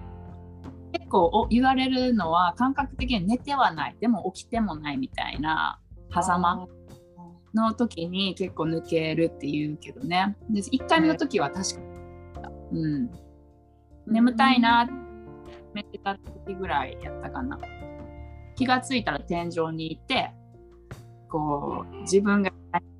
[0.93, 3.97] 結構お言われるのは感覚的に寝てはない。
[4.01, 5.81] でも起きてもないみたいな
[6.13, 6.67] 狭間
[7.55, 10.37] の時に結構抜けるっていうけどね。
[10.51, 11.81] で1回目の時は確か
[12.73, 13.11] に、うん、
[14.07, 14.93] 眠たいなって
[15.75, 17.59] 寝てた時ぐらいやったかな。
[18.57, 20.31] 気がついたら天井にいて
[21.31, 22.51] こう自分が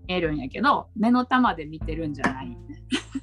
[0.09, 2.57] 見えるんやけど目の玉で見てるんじゃない、ね、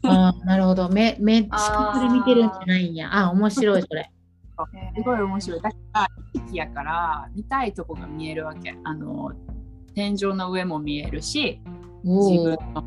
[0.03, 0.89] あーなるほど。
[0.89, 1.93] 目目視あー。
[1.93, 3.10] 覚で見てるんじゃないんや。
[3.12, 4.12] あ面白いそれ。
[4.95, 5.62] すごい面白い。
[5.62, 8.75] だから意識やから見たいとこが見えるわけ。
[8.83, 9.31] あの
[9.95, 11.62] 天井の上も見えるし
[12.03, 12.83] 自お分の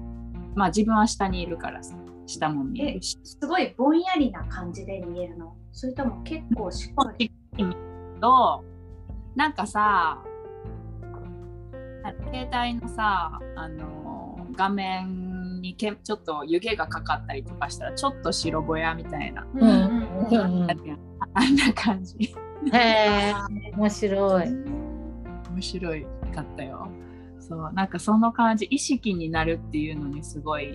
[0.54, 1.96] まあ自分は下にいるからさ
[2.26, 3.18] 下も見ええるし。
[3.24, 5.56] すごいぼんやりな感じで見えるの？
[5.80, 7.32] それとも結構しっかり。
[8.20, 8.62] と
[9.34, 10.22] なんかさ
[12.30, 19.60] 携帯のさあの画面にけちょっと湯気がかかったりとかしたらちょっと白ぼやみたいな、うん。
[19.60, 19.68] うん。
[19.68, 20.70] うんうんうん
[21.32, 22.34] あんな感じ。
[22.72, 23.34] へえ
[23.74, 24.48] 面白い。
[24.48, 26.90] 面白いかったよ。
[27.38, 27.72] そう。
[27.72, 30.74] なんかその感じ意識になるっていうのにすごい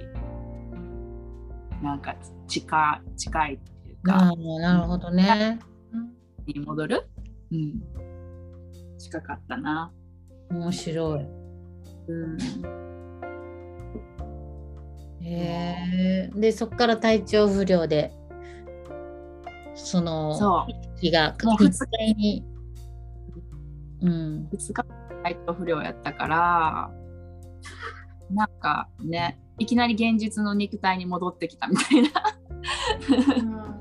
[1.84, 2.16] なんか
[2.48, 3.60] 近近い
[4.06, 5.60] か、なるほどね。
[6.46, 7.08] に戻る、
[7.52, 7.82] うん、
[8.98, 9.92] 近かったな。
[10.52, 11.26] 面白い。
[12.08, 12.38] うん。
[15.22, 18.14] へえでそっから体調不良で
[19.74, 21.68] その日がもう二日。
[21.68, 22.46] 実際に。
[24.02, 24.50] うん。
[24.54, 24.84] 2日
[25.24, 26.92] 体調不良やったから
[28.30, 33.76] なんかねいきなり現実の肉体に戻ってきたみたいな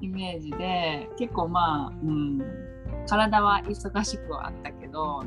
[0.00, 2.40] イメージで結構まあ、うん、
[3.06, 5.24] 体は忙しくはあったけど、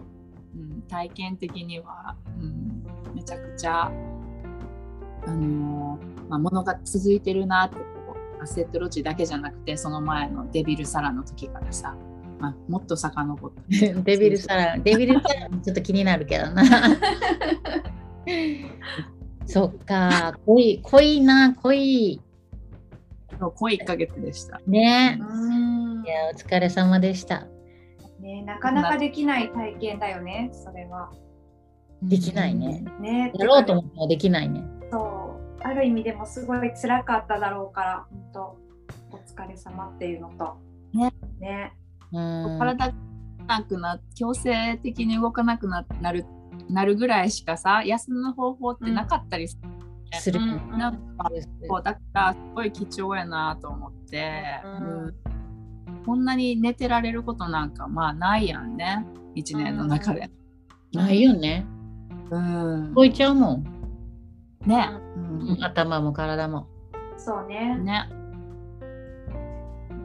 [0.55, 2.83] うん、体験的には、うん、
[3.15, 3.91] めちゃくちゃ、
[5.25, 11.95] あのーまあ、ものが続いてるなってこうアセットロジだけじゃなくてその前のデビルサラの時からさ、
[12.39, 13.93] まあ、もっと遡って。
[14.05, 16.63] デビルサラデビルサラもちょっと気になるけどな。
[19.47, 22.21] そっか濃い濃いな濃い
[23.39, 24.59] そう濃い1ヶ月でした。
[24.67, 27.47] ねうんいやお疲れ様でした
[28.19, 31.09] ね、なかなかできない体験だよね、それは。
[32.01, 38.41] できないねね、やろうと思ってもできないねそうある意味でもすごい辛かっただろうから、本当
[39.11, 40.57] お疲れ様っていうのと。
[40.93, 41.13] ね。
[41.39, 41.73] ね。
[42.11, 42.19] う
[42.55, 42.93] ん体が
[43.47, 46.25] なくな強制的に動かなくななる
[46.69, 49.69] なるぐらいしかさ休む方法ってなかったりする、
[50.13, 50.39] する。
[50.39, 51.29] うんなんか
[51.67, 55.15] そうだからすごい貴重やなと思って、うんうん
[56.05, 60.31] こんなに寝てられることなんかまあないやんね1年の中で。
[60.93, 61.65] ないよね。
[62.31, 63.63] うん動いちゃうもん。
[64.65, 65.19] ね、う
[65.55, 66.67] ん頭も体も。
[67.17, 67.77] そうね。
[67.77, 68.09] ね。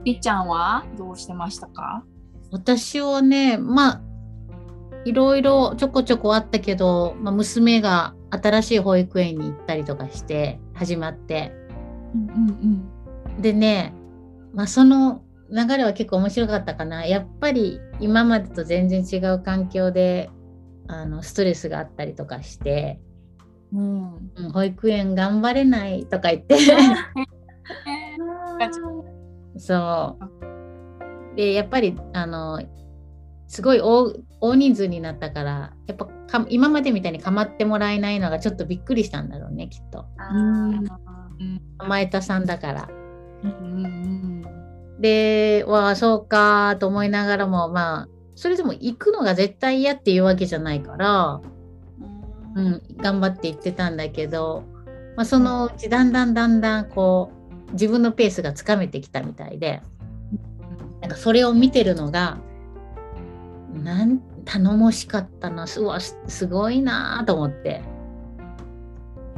[0.04, 2.04] りっちゃんはどうしてましたか？
[2.50, 4.00] 私はね、まあ、
[5.04, 11.52] いろいろちょこちょこあったけど、まあ、娘が新しい保育園に行ったりとかして始まって。
[12.14, 12.90] うんうん
[13.40, 13.92] でね、
[14.52, 17.04] まあ、その流れは結構面白かったかな。
[17.04, 20.30] やっぱり今までと全然違う環境で
[20.86, 23.00] あのストレスがあったりとかして、
[23.72, 23.80] うん。
[23.80, 24.30] うん。
[24.36, 26.56] うん保育園頑張れないとか言って。
[29.56, 31.36] そう。
[31.36, 32.60] で、やっぱり、あの、
[33.54, 40.06] すごい大大人数になったから、やっぱか今までみたいに構ってもらえないのがちょっとびっくりしたんだろうね、きっと。
[41.78, 42.88] 甘えたさんだから。
[43.44, 44.44] うんうん
[44.98, 51.40] で、わあ、そうかと思いながらも、まあ、それでも行くのが絶対嫌っていうわけじゃないから、
[52.56, 54.64] ううんん、頑張って行ってたんだけど、
[55.16, 57.30] まあ、そのうちだんだんだんだんこ
[57.68, 59.80] う自分のペースがつかめてきたみたいで
[61.00, 62.38] なんかそれを見てるのが
[63.82, 67.82] なん頼もしかったなすうわすごいなと思って。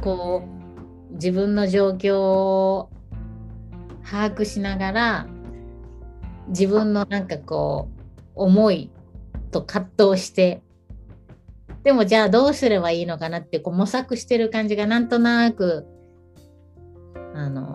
[0.01, 0.43] こ
[1.11, 2.89] う自分の状況を
[4.03, 5.27] 把握しながら
[6.49, 7.89] 自分のなんかこ
[8.35, 8.91] う思い
[9.51, 10.61] と葛藤して
[11.83, 15.85] でもじゃあどうすればいいのかなってこう模索してる感じがなんとなく
[17.33, 17.73] あの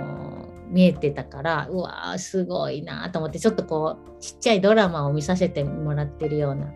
[0.72, 6.72] 見えてたからうわーすごいなと思ってちょっとこうちっちゃいドラマを見させてもらってるような。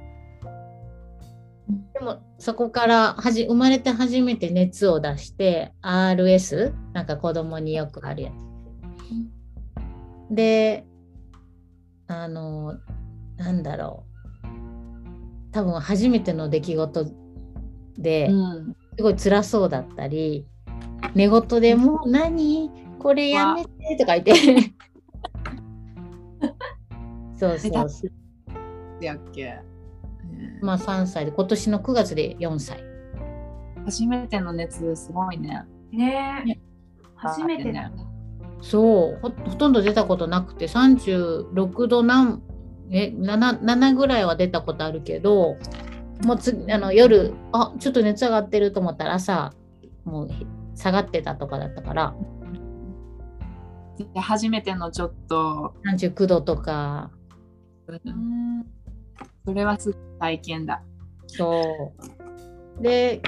[1.94, 8.34] でもそこからはじ生まれて初めて熱を出して RS なんか子供によくあるやつ。
[10.34, 10.86] で
[12.06, 12.74] あの
[13.36, 14.16] なんだろう。
[15.52, 17.06] 多分初めての出来事
[17.96, 18.76] で、うん。
[18.96, 20.46] すごい辛そうだったり
[21.14, 22.70] 寝言でもう何？
[23.06, 24.34] これやめてとか言って。
[27.38, 29.04] そうそうそう。
[29.04, 29.60] やっけ、
[30.60, 32.82] まあ3歳で今年の9月で4歳。
[33.84, 35.64] 初めての熱すごいね。
[35.92, 36.58] ねえ。
[37.14, 37.92] 初めてだ。
[38.60, 39.20] そう。
[39.22, 42.42] ほほとんど出たことなくて36度何
[42.90, 45.58] え 7, 7ぐらいは出たことあるけど
[46.24, 49.52] もうつあの夜あちょっと熱上がってると思ったら朝
[50.04, 50.28] もう
[50.74, 52.16] 下がってたとかだったから
[53.96, 57.10] で初めてのちょっと、39度とか
[57.88, 58.66] うん
[59.44, 60.82] それはすごい体験だ。
[61.28, 61.94] そ
[62.78, 62.82] う。
[62.82, 63.22] で、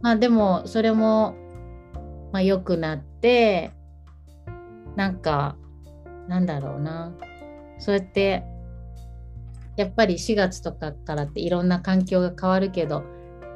[0.00, 1.34] まあでもそれも、
[2.32, 3.72] まあ、良くなって
[4.96, 5.56] なんか
[6.28, 7.12] なんだろうな
[7.78, 8.44] そうやって
[9.76, 13.04] やっぱり4月とかからっていろんな環境が変わるけど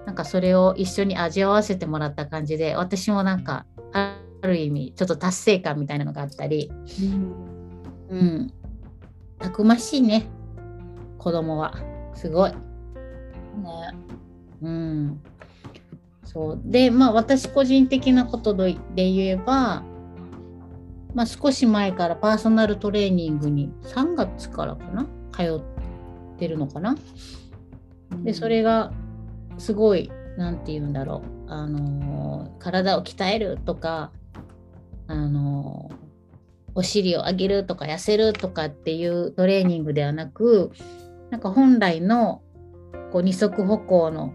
[0.06, 6.70] なんかそれを一緒に味わわせてもらった感じで私もなんかある意味ちょっと達成感みたいなのがあったり、
[8.08, 8.52] うん、
[9.38, 10.26] たくましいね。
[11.18, 11.74] 子供は。
[12.14, 12.52] すごい。
[12.52, 12.56] ね。
[14.62, 15.20] うん、
[16.24, 16.60] そう。
[16.64, 19.82] でまあ私個人的なことで言えば、
[21.14, 25.06] まあ、少し前からパーソナルトレーニングに3月からかな？
[25.32, 25.62] 通
[26.34, 26.96] ってるのかな？
[28.22, 28.92] でそれが
[29.58, 34.10] すごい何て言うんだろう、あのー体を鍛えるとか、
[35.08, 35.90] あの
[36.74, 40.72] お尻を上げるとか痩せるとかっていうトレーニングではなく
[41.30, 42.42] なんか本来の
[43.12, 44.34] こう二足歩行の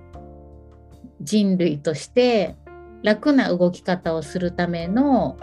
[1.22, 2.56] 人類として
[3.04, 5.38] 楽な動き方をするための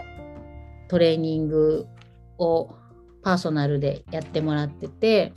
[0.89, 1.87] トレーニング
[2.37, 2.75] を
[3.23, 5.33] パーソナルでやってもらってて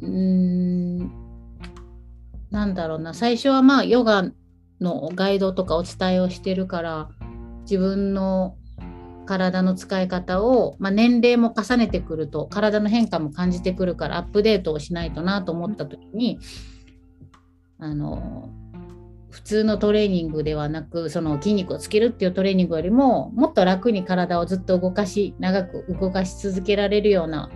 [0.00, 1.24] うーん
[2.50, 3.14] なんだろうな。
[3.14, 4.30] 最初はまあヨガ
[4.80, 7.08] のガイドとかお伝えをしてるから
[7.64, 8.56] 自分の
[9.26, 16.38] 体の使い方を、まあ、年齢も重ねてくると体の変化も感じてくるからアップデートをしないとなと思った時に
[17.78, 18.50] あの
[19.30, 27.50] 普通のトレーニングではなくその筋肉をつけるっていうトレーニングよりももっと楽に体をずっと動かし長く動かし続けられるような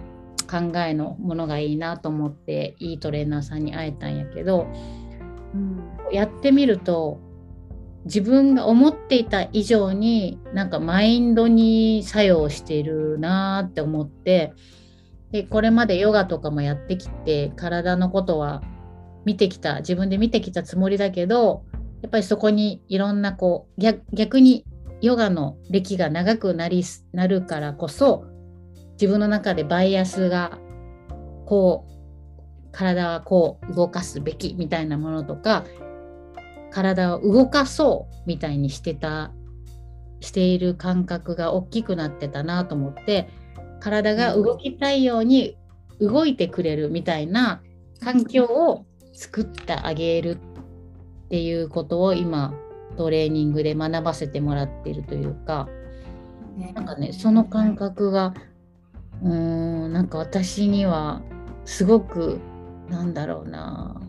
[0.50, 4.66] 考えのものがいいなと思っていいトレーナーさんに会えたんやけど
[5.54, 5.80] うん。
[6.10, 7.20] やってみると
[8.08, 14.54] 自分が思っていた以上になんかマインドに作用しているなって思って
[15.30, 18.62] でこれまでヨガとかもやってきて体のことは
[19.26, 21.64] 見てきた自分で見てきたつもりだけど
[22.00, 23.80] やっぱりそこにいろんなこう
[24.14, 24.64] 逆に
[25.02, 26.82] ヨガの歴が長くなり
[27.12, 28.24] なるからこそ
[28.92, 30.58] 自分の中でバイアスが
[31.44, 35.66] こう体はこう動かすべきみたいなものとか
[36.70, 39.32] 体を動かそうみたいにしてた
[40.20, 43.28] している感覚が大きくなってたなと思って
[43.80, 45.56] 体が動きたいように
[46.00, 47.62] 動いてくれるみたいな
[48.00, 50.38] 環境を作ってあげる
[51.26, 52.54] っていうことを今
[52.96, 55.68] トレーニングで学ばせてもらっているというか、
[56.74, 58.34] なんかねその感覚が
[59.22, 59.32] うー
[59.88, 61.22] んなんか私には
[61.64, 62.40] すごく
[62.88, 64.00] なんだろうな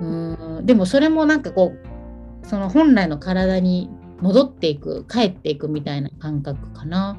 [0.00, 0.66] うーん。
[0.66, 3.90] でもそれもなんかこうその本来の体に
[4.20, 7.16] 戻っていく帰っていくみたいな感覚かな。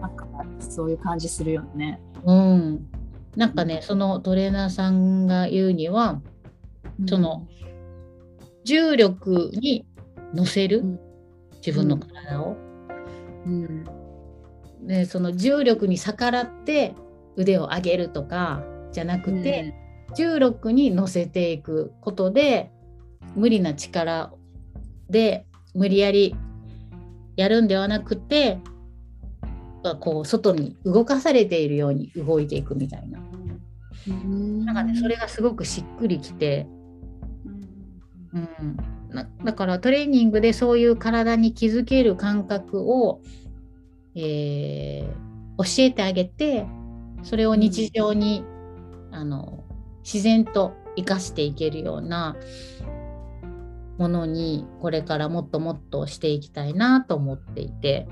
[0.00, 0.26] なんか
[0.60, 2.00] そういう感じするよね。
[2.24, 2.86] うん、
[3.36, 6.20] なんかねそのトレーナーさんが言うには
[7.08, 7.46] その
[8.64, 9.86] 重力に
[10.32, 11.00] 乗せるうん。
[11.64, 12.56] 自分の体を。
[13.46, 13.84] うん、
[14.82, 16.94] でその重力に逆らって
[17.36, 18.62] 腕を上げるとか
[18.92, 19.74] じゃなくて、
[20.16, 22.70] 重力に乗せていくことで
[23.34, 24.32] 無理な力
[25.10, 26.36] で無理やり
[27.36, 28.58] やるんではなくて
[30.00, 33.20] こう外に動かされているように動いていくみたいな。
[34.06, 36.66] うん、なんかねそれがすごくしっくりきて、
[38.34, 38.76] うん、
[39.10, 43.20] なだからトレーニングでそういう体に気づける感覚を、
[44.14, 46.66] えー教えてあげて
[47.22, 48.44] それを日常に、
[49.10, 49.63] あの
[50.04, 52.36] 自然と生かしていけるような
[53.98, 58.06] ものにこれからもっともっとしていきたいなと思っていて。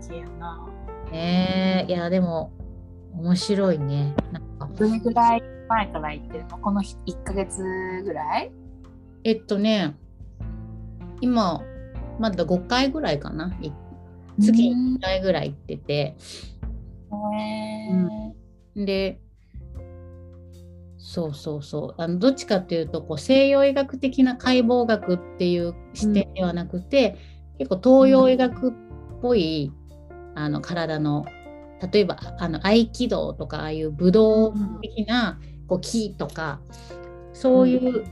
[0.00, 0.66] 素敵やな。
[1.12, 2.52] ねえいやでも
[3.14, 4.14] 面白いね。
[4.32, 6.58] なんかどれぐらい前から行ってるの？
[6.58, 7.62] この1ヶ月
[8.04, 8.50] ぐらい？
[9.24, 9.96] えっとね、
[11.20, 11.60] 今、
[12.18, 13.54] まだ5回ぐらいかな。
[13.60, 13.72] い
[14.38, 16.16] 月に1回ぐらい行ってて。
[17.12, 19.20] へーで、
[21.08, 22.02] そうそうそう。
[22.02, 27.16] あのどっちかっていうとこう、西洋医学的な解剖学っていう視点ではなくて、
[27.56, 28.72] 結構東洋医学っ
[29.22, 29.72] ぽい
[30.34, 31.24] あの体の、
[31.90, 34.52] 例えばあの合気道とか、ああいう武道
[34.82, 36.60] 的なこう気とか、
[37.32, 38.04] そういう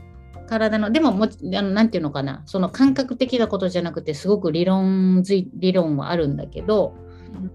[0.49, 2.41] 体の、でももちあのなんていうのかな。
[2.47, 6.95] その感覚的なことじゃなくてすごく理論理論はあるんだけど、
[7.31, 7.51] うん。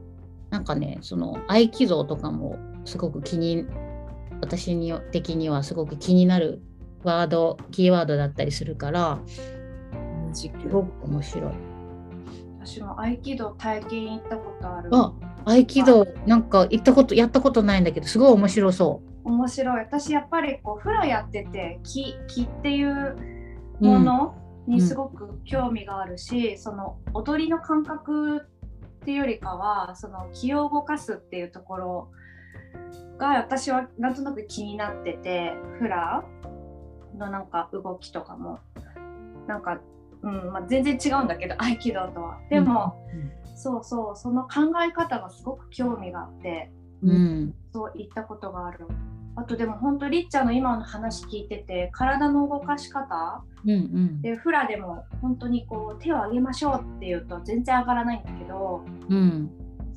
[0.51, 3.67] なんかねその合気道とかもすごく気に
[4.43, 6.61] 私に的にはすごく気になる
[7.05, 9.19] ワードキーワードだったりするから
[10.27, 11.53] 同じくすごく面白い。
[12.65, 14.91] 私も合気道体験行ったことある。
[14.93, 15.13] あ
[15.45, 19.81] 合気道なんか行ったことやったことないんだけどすごい面白そ面白い。
[19.81, 23.17] 私やっぱりこうフラやってて気気っていう
[23.81, 24.35] もの
[24.67, 28.41] にすごく興味があるし、その踊りの感覚っ
[29.05, 32.11] ていうよりかはその気を動かすっていうところ
[33.19, 36.25] が私はなんとなく気になっててフラ
[37.17, 38.59] のなんか動きとかも
[39.47, 39.81] なんか、
[40.23, 42.39] うんまあ、全然違うんだけど合気道とは。
[42.49, 42.97] でも、
[43.55, 46.71] そうそうその考え方がすごく興味があって。
[47.03, 47.11] う。
[47.11, 48.87] うんそう言ったことがある。
[49.35, 53.43] あとでも本当リッチャーの今の話聞いてて体の動かし方？
[53.65, 59.51] うんうんでフラでも本当にこう手を上げましょうって言うと全然上がらないんだけどうん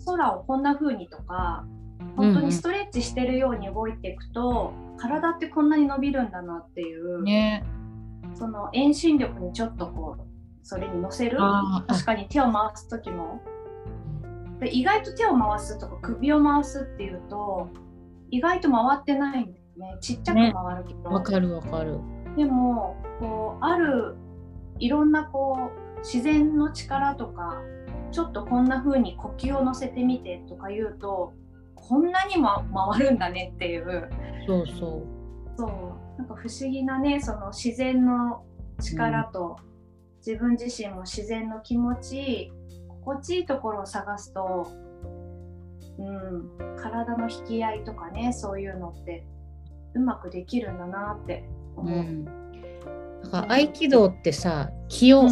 [0.06, 1.66] 空をこんな風にとか
[2.16, 7.66] 本当にストレッチしてるように動いていくと、体ってこんなに伸びるんだなっていう、ね。
[8.34, 10.24] その遠心力にちょっとこう
[10.64, 11.38] それに乗せる。
[11.88, 13.42] 確かに手を回す時も。
[14.60, 17.70] で意外と手を回すとか首を回すっていうと
[18.32, 19.98] 意外と回ってないんだよね。
[20.02, 22.00] ちっちゃく回るけど、わかるわかる。
[22.36, 24.16] でもこうある
[24.80, 27.62] いろんなこう自然の力とか
[28.12, 31.34] ちょっとこんな風に呼吸を乗せてみてとか言うと
[31.88, 34.10] こんなにも回るんだねっていう
[34.48, 35.06] そうそ
[35.58, 38.44] そうなんか不思議なねその自然の
[38.82, 39.58] 力と、
[40.26, 42.52] 自分自身も自然の気持ち
[42.90, 44.70] 心地いいところを探すと、
[45.98, 49.26] うん、体の引き合いとかねそういうのって
[49.94, 51.46] うまくできるんだなって
[51.78, 51.82] う。
[51.82, 52.00] 思う。
[52.00, 52.26] うん。
[53.24, 55.30] だから合気道ってさ気をうん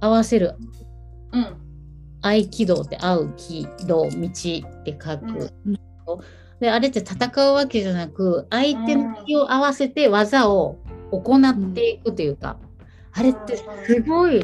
[0.00, 0.56] 合わせる
[1.32, 1.65] うん
[2.28, 5.52] 合気道って合う気道道って書く。
[5.66, 5.80] うん
[6.60, 10.78] であれって戦うわけじゃなく相手の気を合わせて技を
[11.10, 12.56] 行っていくというか、
[13.12, 14.42] あれってすごい、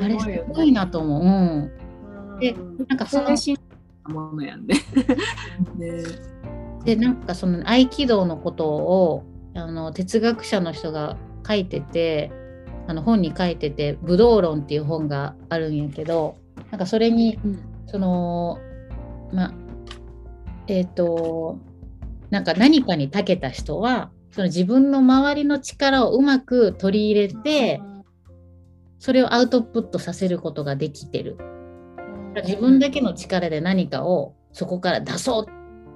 [0.00, 1.22] あれすごいなと思う。
[1.22, 2.86] うん、でうん。
[2.88, 3.58] なんかその精神
[4.06, 4.74] なものやんね。
[5.78, 6.34] ね。
[6.84, 9.24] でなんかその合気道のことを
[9.54, 11.16] あの哲学者の人が
[11.46, 12.30] 書いてて
[12.86, 16.36] あの本に書いてて「武道論」っていう本があるんやけど
[16.74, 17.38] なんかそれに、
[17.86, 18.58] その
[19.32, 19.54] まあ
[20.66, 21.60] えっ、ー、と
[22.30, 27.80] なんか何かに長けた人はその自分の周りの力をうまく取り入れて、
[28.98, 31.38] それをアウトプットさせることができてる。
[32.44, 35.46] 自分だけの力で何かをそこから出そう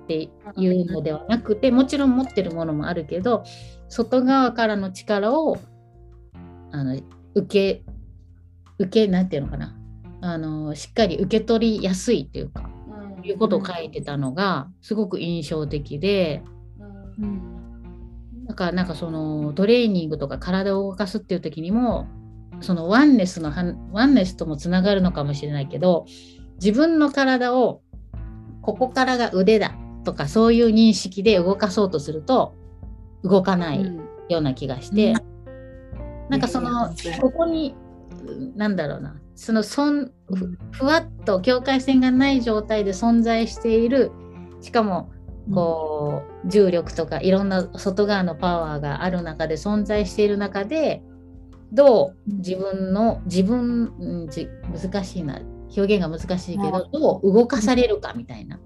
[0.04, 3.42] っていうのではなくてもちろん持ってるものもあるけど
[3.88, 5.58] 外側からの力を
[6.70, 6.96] あの
[7.34, 7.82] 受け
[8.78, 9.74] 受けなんていうのかな
[10.20, 12.68] あのしっかり受け取りやすいっていうか、
[13.18, 16.42] うん、いうことを書いてたのがすごく印象的で、
[17.20, 22.08] うん、だからなんかそのトレーニングとか体を動かすっていう時にも
[22.60, 23.52] そのワンネスの
[23.92, 26.06] ワンネスともつながるのかもしれないけど
[26.54, 27.82] 自分の体を
[28.62, 32.54] ここからが腕だとかそういう認識で動かそうとすると
[33.22, 33.84] 動かない
[34.28, 35.16] ような気がして、うん、
[36.30, 37.76] なんかそのここに
[38.56, 40.10] なんだろうなそのそん
[40.72, 44.10] ふわっと境界線がない状態で存在している
[44.60, 45.12] しかも
[45.54, 51.02] こう、重力とかいろんな外側のパワーがある中で存在している中で
[51.72, 55.40] どう自分の自分、うん、難しいな
[55.76, 58.58] 表現が難しいけど、どう動かされるかみたいな、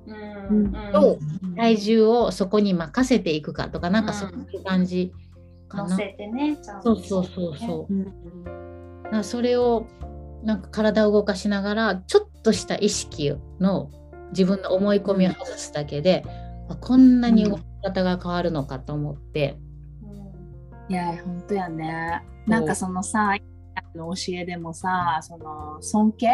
[0.49, 1.19] うん、どう
[1.57, 5.13] 体重をそこに任せていくかとか、なんかそういう感じ
[5.69, 5.97] かな。
[5.97, 7.95] せてねそうそうそうそう。
[9.13, 9.87] うん、それを
[10.43, 13.91] なんか体を動かしながらちょっとした意識の
[14.31, 16.25] 自分の思い込みを外すだけで、
[16.69, 19.59] うん、こんなに動き方が変わるのかと思って。
[20.89, 22.23] いや本当やね。
[22.47, 23.37] なんかそのさ
[23.95, 26.29] の教えでもさその尊敬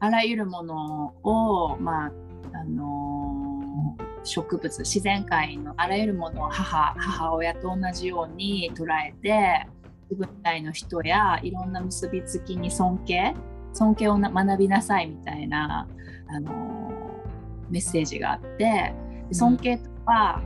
[0.00, 2.12] あらゆるものをまあ
[2.52, 9.66] あの植物自然界のあらゆるものを母母親と同じように捉えて
[10.10, 13.34] 自分体の人やいろんな結びつきに尊敬
[13.74, 15.86] 尊敬を学びなさいみたいな、
[16.28, 16.90] あの
[17.70, 18.94] メッセージがあって
[19.30, 20.42] 尊敬とは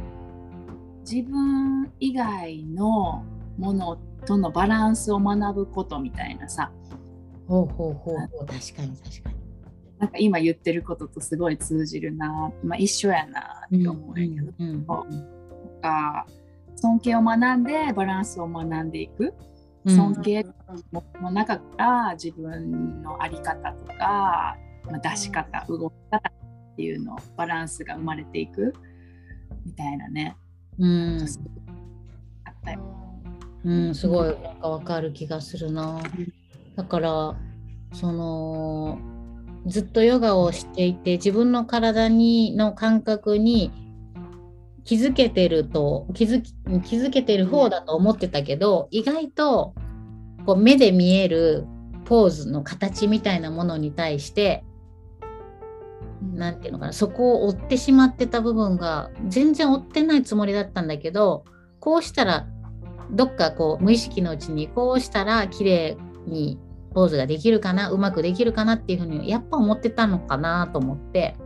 [1.09, 3.25] 自分以外の
[3.59, 3.97] もの
[4.27, 6.73] とのバランスを学ぶことみたいなさ。
[7.49, 8.47] ほうほうほうほう。
[8.47, 9.43] 確かに確かに。
[9.99, 14.85] なんか今言ってることとすごい通じるな、まあ、一緒やなって思うんやけど、うんうん、
[15.81, 16.27] か
[16.75, 19.33] 尊敬を学んでバランスを学んでいく
[19.87, 20.47] 尊敬
[21.21, 28.75] の中から自分の在り方とか、まあ、出し方動き方っていうのバランスが生まれていく
[29.67, 30.37] みたいなね、
[30.79, 31.27] うん、
[32.45, 32.81] あったよ。
[33.65, 36.01] うん、すごいなんかわかる気がするな。
[36.77, 37.37] だから
[37.93, 38.99] その
[39.67, 43.71] ずっとヨガをしていて自分の体にの感覚に
[44.85, 46.53] 気づけてると気づき
[46.85, 49.75] 気づけてる方だと思ってたけど意外と
[50.45, 51.67] こう目で見える
[52.05, 54.65] ポーズの形みたいなものに対して
[56.35, 61.45] 何て言うのかなそこを追ってしまってた部分が全然追ってないつもりだったんだけど
[61.81, 62.47] こうしたら
[63.11, 66.59] どっかこう無意識のうちにこうしたら綺麗に
[66.95, 71.37] ポーズができるかなうまくできるかなっていうふうにやっぱ思ってたのかなと思って、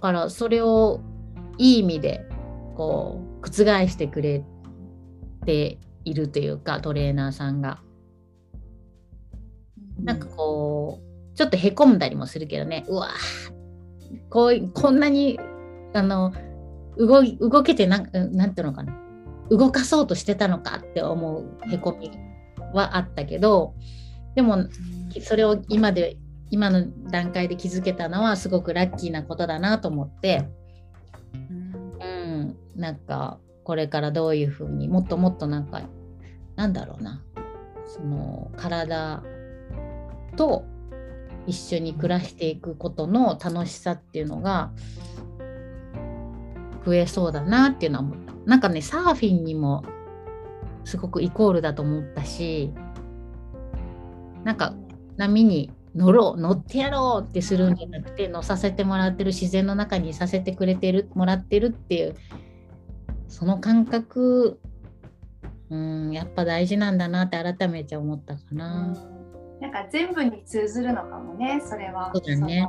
[0.00, 1.00] からそれを
[1.58, 2.26] いい意味で
[2.76, 4.44] こう覆してくれ
[5.44, 7.80] ているというかトレーナーさんが。
[9.98, 12.84] なんかこうちょっとへこんだりもするけどね。
[12.88, 13.10] うわ
[14.30, 15.40] こうこんなに
[15.94, 16.32] あの
[16.98, 18.92] 動動けてなんなんていうのかな。
[19.50, 22.10] 動かそうとしてたのかって思うへこみ
[22.72, 23.74] はあったけど
[24.34, 24.66] でも
[25.22, 26.16] それを今で
[26.50, 30.48] 今の段階で気づけたのはすごくラッキーなことだなと思って、
[32.00, 35.82] うん、なんかこれからどういうふうにもっともっとなんか
[36.54, 37.22] なんだろうな。
[37.86, 39.22] その体
[40.36, 40.64] と
[41.46, 44.72] 一緒に暮らしていくことの楽しさっていうのが
[46.84, 48.32] 増えそうだなっていうのは思った。
[48.44, 49.84] なんかねサーフィンにも
[50.84, 52.72] すごくイコールだと思ったし
[54.44, 54.74] なんか
[55.16, 62.14] 波に乗ろう乗ってやろうってするんじゃなくて乗させてもらってる自然の中にさせてくれてるもらってるっていう
[63.28, 64.60] その感覚
[65.70, 68.94] うんやっぱ大事なんだなって改めて思ったかな。
[69.60, 72.12] なんか全部に通ずるのかもねそれは。
[72.14, 72.68] そうだね。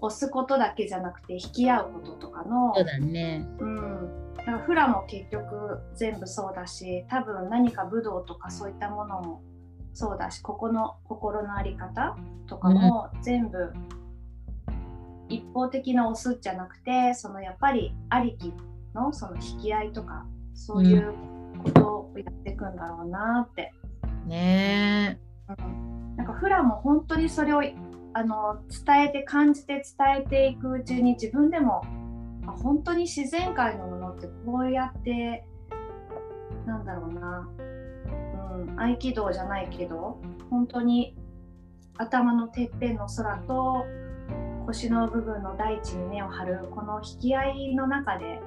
[0.00, 2.74] 押すことだけじゃなくて引き合うこととかの。
[2.74, 3.46] そうだね。
[3.58, 4.34] うん。
[4.36, 9.42] だからフラも結局全部そうだし多分何か武道とかそういったものも
[9.94, 12.16] そうだしここの心の在り方
[12.46, 13.72] とかも全部
[15.28, 18.52] 一方的な押すじゃなくてそのやっぱりありき
[18.94, 21.14] のその引き合いとかそういう
[21.62, 23.72] ことをやっていくんだろうなって。
[24.26, 25.18] ね。
[25.48, 27.62] うん、なんかフラも本当にそれを
[28.14, 31.82] あの伝えて感じて伝えていくうちに自分でも
[32.46, 35.44] あ本当に自然界のものってこうやって
[36.66, 37.48] なんだろうな、
[38.76, 41.16] 合気道じゃないけど本当に
[41.98, 43.84] 頭のてっぺんの空と
[44.66, 48.40] 腰の部分の大地に根を張るこの引き合いの中で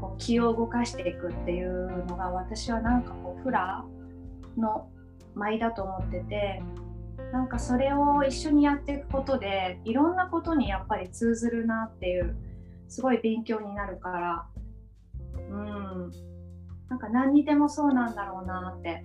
[0.00, 3.84] こう気を動かしていくっていうのが私はなんかこうフラ
[4.56, 4.88] の
[5.34, 6.62] 舞だと思ってて
[7.32, 12.36] なんかそれを一緒にやっていくことでいろんなことにやっぱり通ずるなっていう
[12.88, 14.46] すごい勉強になるから
[15.50, 16.10] うん
[16.88, 19.04] なんか何にでもそうなんだろうなって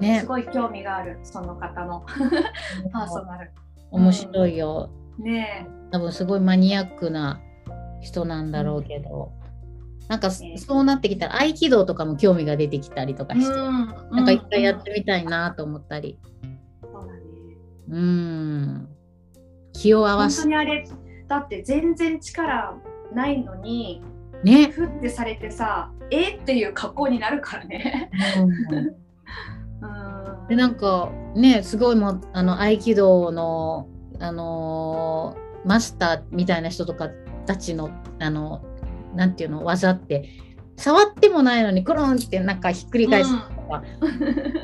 [0.00, 2.04] ねすごい興味があるその方の
[2.92, 3.52] パーソナル。
[3.90, 4.90] 面白いよ。
[5.18, 7.40] ね多分すごいマニアックな
[8.00, 9.32] 人なんだろうけど、
[10.08, 13.40] なんかねそうなってきたら合気道とかも興味が出てきたりとかえ。
[13.40, 16.18] して、んなんか一回やってみたいなと思ったり。
[16.82, 17.20] そうだね。
[17.88, 18.88] うん。
[19.72, 20.84] 気を合わ本す当にあれ
[21.28, 22.74] だって全然力
[23.14, 24.02] ないのに
[24.42, 24.68] ね。
[24.68, 26.36] ふってされてさえ？
[26.36, 28.10] っていう格好になるからね。
[28.70, 28.96] うんうん
[30.48, 33.88] でなんかねすごいもうあの合気道の
[34.20, 37.10] あのーマスターみたいな人とか
[37.44, 37.90] たちの
[38.20, 38.64] あの
[39.14, 40.30] なんていうの技って
[40.76, 43.82] 触ってもないのにクロンってなんかひっくり返すとか、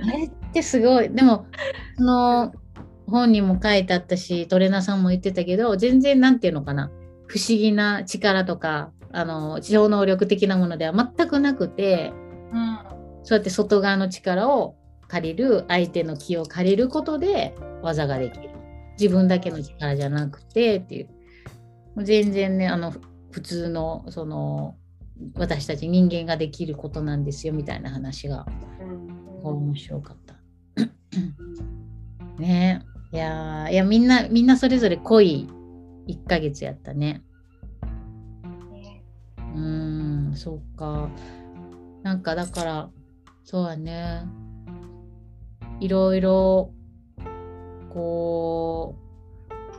[0.06, 1.08] あれってすごい。
[1.08, 1.46] でも
[1.96, 2.52] その
[3.06, 6.90] 本にも書いてあったしトレーナーさんも言ってたけど全然なんていうのかな。
[7.26, 12.12] 不思議な力とかあの超能力的なものでは全くなくて
[12.52, 12.78] うん。
[13.24, 14.76] そうやって外側の力を
[15.12, 18.48] 借りる相手の気を借りることで技ができる
[18.98, 21.08] 自分だけの力じゃなくてっていう
[21.94, 22.94] もう全然ねあの
[23.30, 24.74] 普通のその
[25.34, 28.46] 私たち人間ができることなんですよみたいな話が
[28.80, 30.34] うん面白かった。
[32.38, 32.82] ね
[33.12, 35.46] いやーいやみんなみんなそれぞれ濃い
[36.08, 37.22] 1ヶ月やったね。
[38.72, 39.04] ね
[39.36, 41.10] うーん、そっか。
[42.02, 42.90] なんかだから、
[43.44, 44.22] そうやね。
[45.82, 46.72] いろいろ、
[47.90, 48.94] こ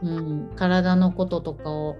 [0.01, 1.95] う、うん、体のこととかを、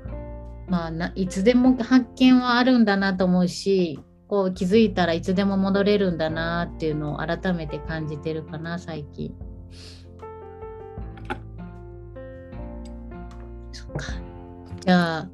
[0.67, 9.33] まあないつでも発見はあるんだなと思うし、こう気づいたらいつでも戻れるんだなっていうのを改めて感じてるかな、最近。
[13.71, 14.11] そっか。
[14.85, 15.29] じゃあ、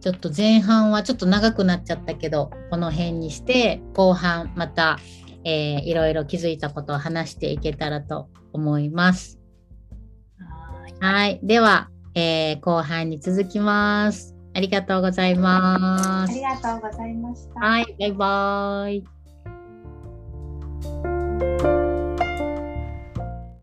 [0.00, 4.98] ちょっと前半はちょっと長くなっちゃったけど、この辺にして、後半また、
[5.46, 9.38] えー、いろいろ気づいたことを話していけたらと思います。
[11.00, 11.38] はい。
[11.40, 14.34] では、えー、後半に続きます。
[14.54, 16.32] ありがとうございます。
[16.32, 17.60] ありがとうございました。
[17.60, 19.04] はい、バイバイ。